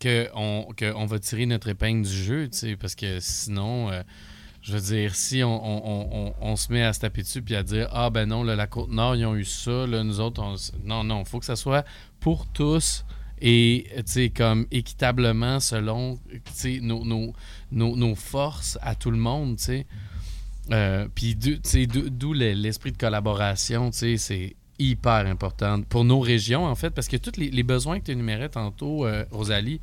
[0.02, 3.92] qu'on que on va tirer notre épingle du jeu, tu sais, parce que sinon...
[3.92, 4.04] euh,
[4.62, 8.10] je veux dire, si on, se met à se taper dessus puis à dire Ah
[8.10, 10.56] ben non, là, la Côte-Nord, ils ont eu ça, là, nous autres, on...
[10.86, 11.86] non, non, faut que ça soit
[12.20, 13.06] pour tous
[13.42, 13.88] et,
[14.36, 16.20] comme équitablement selon,
[16.82, 17.34] nos, nos,
[17.72, 19.58] nos, nos forces à tout le monde.
[20.72, 27.08] Euh, puis, d'où- l'esprit de collaboration, c'est hyper important pour nos régions, en fait, parce
[27.08, 29.82] que tous les, les besoins que tu énumérais tantôt, euh, Rosalie,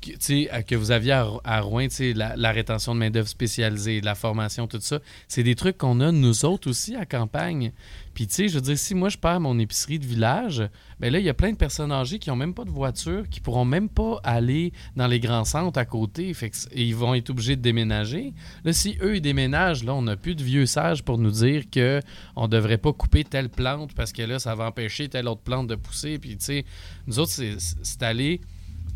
[0.00, 4.80] que, vous aviez à, à Rouen, la, la rétention de main-d'œuvre spécialisée, la formation, tout
[4.80, 7.72] ça, c'est des trucs qu'on a nous autres aussi à campagne.
[8.14, 10.62] Puis, tu sais, je veux dire, si moi je perds mon épicerie de village,
[10.98, 13.28] ben là, il y a plein de personnes âgées qui n'ont même pas de voiture,
[13.28, 16.32] qui pourront même pas aller dans les grands centres à côté.
[16.72, 18.32] Et ils vont être obligés de déménager.
[18.64, 21.70] Là, si eux, ils déménagent, là, on n'a plus de vieux sages pour nous dire
[21.70, 22.00] que
[22.36, 25.68] on devrait pas couper telle plante parce que là, ça va empêcher telle autre plante
[25.68, 26.18] de pousser.
[26.18, 26.64] Puis, tu sais,
[27.06, 28.40] nous autres, c'est aller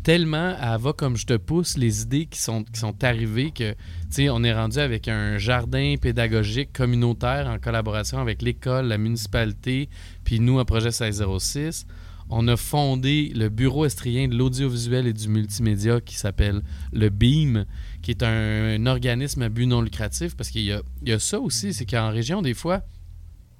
[0.05, 3.71] tellement, elle va comme je te pousse les idées qui sont, qui sont arrivées que,
[3.71, 3.77] tu
[4.11, 9.89] sais, on est rendu avec un jardin pédagogique communautaire en collaboration avec l'école, la municipalité,
[10.23, 11.87] puis nous, à Projet 1606.
[12.29, 16.61] On a fondé le Bureau estrien de l'audiovisuel et du multimédia qui s'appelle
[16.93, 17.65] le BEAM,
[18.03, 21.73] qui est un, organisme à but non lucratif, parce qu'il y y a ça aussi,
[21.73, 22.83] c'est qu'en région, des fois,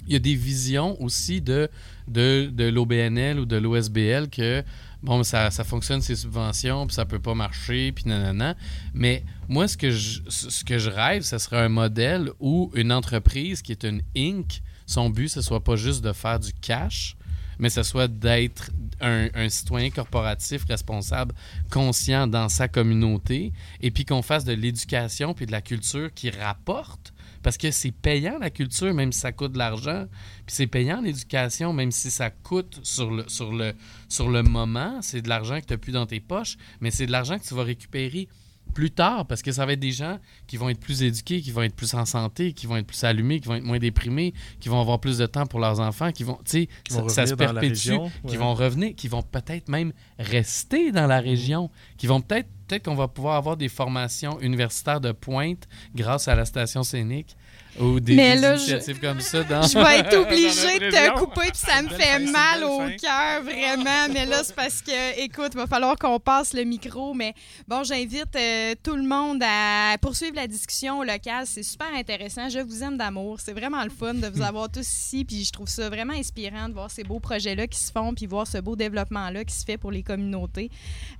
[0.05, 1.69] il y a des visions aussi de,
[2.07, 4.63] de, de l'OBNL ou de l'OSBL que
[5.05, 8.55] bon, ça, ça fonctionne ces subventions, puis ça peut pas marcher, puis nanana.
[8.93, 12.91] Mais moi, ce que je, ce que je rêve, ce serait un modèle où une
[12.91, 17.15] entreprise qui est une Inc., son but, ce soit pas juste de faire du cash,
[17.59, 21.33] mais ce soit d'être un, un citoyen corporatif responsable,
[21.69, 26.29] conscient dans sa communauté, et puis qu'on fasse de l'éducation puis de la culture qui
[26.29, 27.13] rapporte.
[27.45, 30.07] Parce que c'est payant la culture, même si ça coûte de l'argent.
[30.47, 33.75] Puis c'est payant l'éducation, même si ça coûte sur le, sur le,
[34.09, 34.99] sur le moment.
[35.03, 37.43] C'est de l'argent que tu n'as plus dans tes poches, mais c'est de l'argent que
[37.43, 38.27] tu vas récupérer
[38.75, 41.49] plus tard parce que ça va être des gens qui vont être plus éduqués, qui
[41.49, 44.35] vont être plus en santé, qui vont être plus allumés, qui vont être moins déprimés,
[44.59, 47.09] qui vont avoir plus de temps pour leurs enfants, qui vont, tu sais, Qui vont
[47.09, 51.71] ça, se perpétue, région, qui vont revenir, qui vont peut-être même rester dans la région,
[51.97, 56.35] qui vont peut-être, peut-être qu'on va pouvoir avoir des formations universitaires de pointe grâce à
[56.35, 57.35] la station scénique
[57.79, 61.51] ou des, Mais là, je- comme ça dans Je vais être obligée de te couper,
[61.51, 64.07] puis ça me fait fin, mal au cœur, vraiment.
[64.13, 67.13] Mais là, c'est parce que, écoute, il va falloir qu'on passe le micro.
[67.13, 67.33] Mais
[67.67, 71.45] bon, j'invite euh, tout le monde à poursuivre la discussion locale.
[71.45, 72.47] C'est super intéressant.
[72.49, 73.39] Je vous aime d'amour.
[73.41, 75.25] C'est vraiment le fun de vous avoir tous ici.
[75.25, 78.25] Puis je trouve ça vraiment inspirant de voir ces beaux projets-là qui se font, puis
[78.25, 80.69] voir ce beau développement-là qui se fait pour les communautés.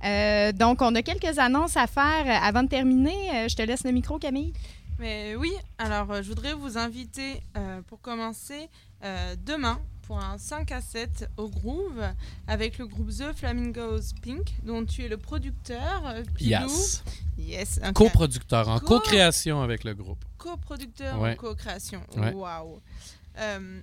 [0.04, 3.46] Euh, donc, on a quelques annonces à faire euh, avant de terminer.
[3.48, 4.52] Je te laisse le micro, Camille.
[4.98, 8.68] Mais oui, alors euh, je voudrais vous inviter euh, pour commencer
[9.04, 12.02] euh, demain pour un 5 à 7 au Groove
[12.46, 16.14] avec le groupe The Flamingos Pink dont tu es le producteur.
[16.34, 16.50] Pilou.
[16.70, 17.04] Yes.
[17.36, 17.80] Yes.
[17.94, 20.24] Co-producteur, en Co- co-création avec le groupe.
[20.38, 21.32] co-producteur Ouais.
[21.32, 22.00] en co-création.
[22.16, 22.32] Ouais.
[22.32, 22.80] Waouh.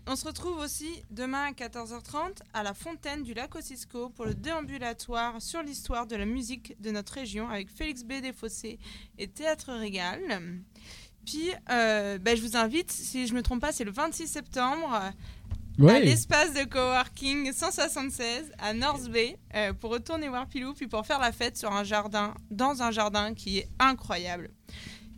[0.07, 4.33] On se retrouve aussi demain à 14h30 à la fontaine du lac Ossisco pour le
[4.33, 8.13] déambulatoire sur l'histoire de la musique de notre région avec Félix B.
[8.23, 8.79] Desfossés
[9.19, 10.21] et Théâtre Régal.
[11.25, 14.27] Puis, euh, ben, je vous invite, si je ne me trompe pas, c'est le 26
[14.27, 15.11] septembre à
[15.79, 16.01] Ouais.
[16.01, 21.17] l'espace de coworking 176 à North Bay euh, pour retourner voir Pilou puis pour faire
[21.19, 24.51] la fête sur un jardin, dans un jardin qui est incroyable.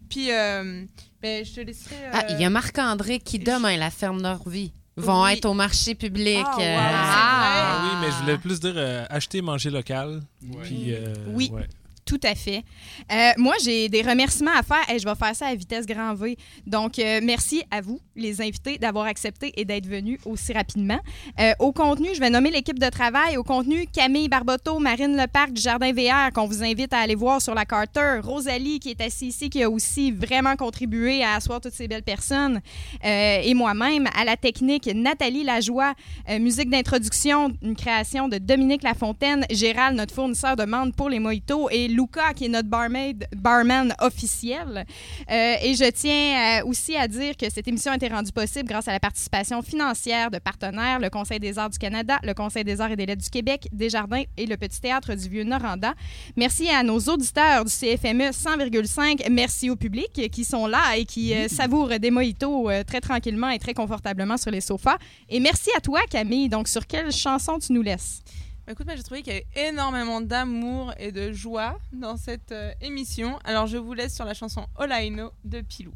[0.09, 0.85] Puis, euh,
[1.21, 1.95] ben, je te laisserai.
[2.05, 5.33] euh, Ah, il y a Marc-André qui, demain, la ferme Norvie, vont Oui.
[5.33, 6.45] être au marché public.
[6.45, 7.77] Ah, wow, euh, Ah.
[7.77, 10.21] Ah oui, mais je voulais plus dire euh, acheter, manger local.
[10.63, 11.49] Puis, euh, Oui.
[11.51, 11.67] ouais.
[12.05, 12.63] Tout à fait.
[13.11, 16.13] Euh, moi, j'ai des remerciements à faire et je vais faire ça à vitesse grand
[16.13, 16.37] V.
[16.67, 20.99] Donc, euh, merci à vous, les invités, d'avoir accepté et d'être venus aussi rapidement.
[21.39, 23.37] Euh, au contenu, je vais nommer l'équipe de travail.
[23.37, 27.41] Au contenu, Camille Barboteau, Marine Leparc du Jardin VR, qu'on vous invite à aller voir
[27.41, 28.19] sur la Carter.
[28.21, 32.03] Rosalie, qui est assise ici, qui a aussi vraiment contribué à asseoir toutes ces belles
[32.03, 32.61] personnes.
[33.03, 35.95] Et moi-même, à la technique, Nathalie Lajoie,
[36.39, 41.69] musique d'introduction, une création de Dominique Lafontaine, Gérald, notre fournisseur de menthe pour les mojitos,
[41.71, 44.85] et Luca, qui est notre barmaid, barman officiel.
[45.31, 48.67] Euh, et je tiens euh, aussi à dire que cette émission a été rendue possible
[48.67, 52.63] grâce à la participation financière de partenaires, le Conseil des arts du Canada, le Conseil
[52.63, 55.93] des arts et des lettres du Québec, Desjardins et le Petit Théâtre du Vieux-Noranda.
[56.35, 59.29] Merci à nos auditeurs du CFME 100,5.
[59.31, 63.49] Merci au public qui sont là et qui euh, savourent des mojitos euh, très tranquillement
[63.49, 64.97] et très confortablement sur les sofas.
[65.29, 66.49] Et merci à toi, Camille.
[66.49, 68.21] Donc, sur quelle chanson tu nous laisses?
[68.67, 72.73] Écoute, moi j'ai trouvé qu'il y avait énormément d'amour et de joie dans cette euh,
[72.81, 73.37] émission.
[73.43, 75.93] Alors je vous laisse sur la chanson All I Know de Pilou.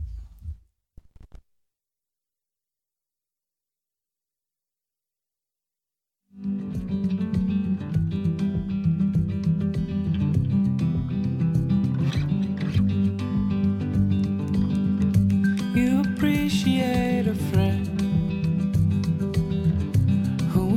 [15.75, 17.78] You appreciate a friend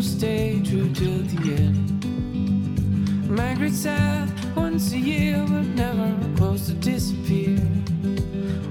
[0.03, 2.05] stay true till the end.
[3.28, 7.59] Margaret south once a year, but never close to disappear.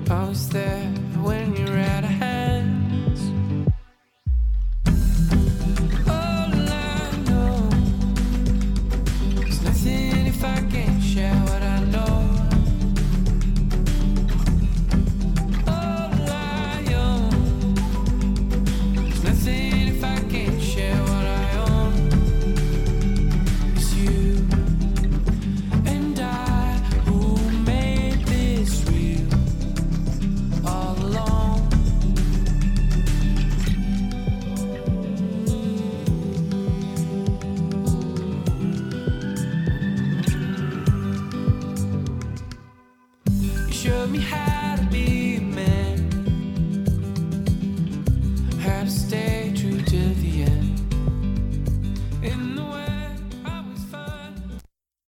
[0.09, 1.00] Always there.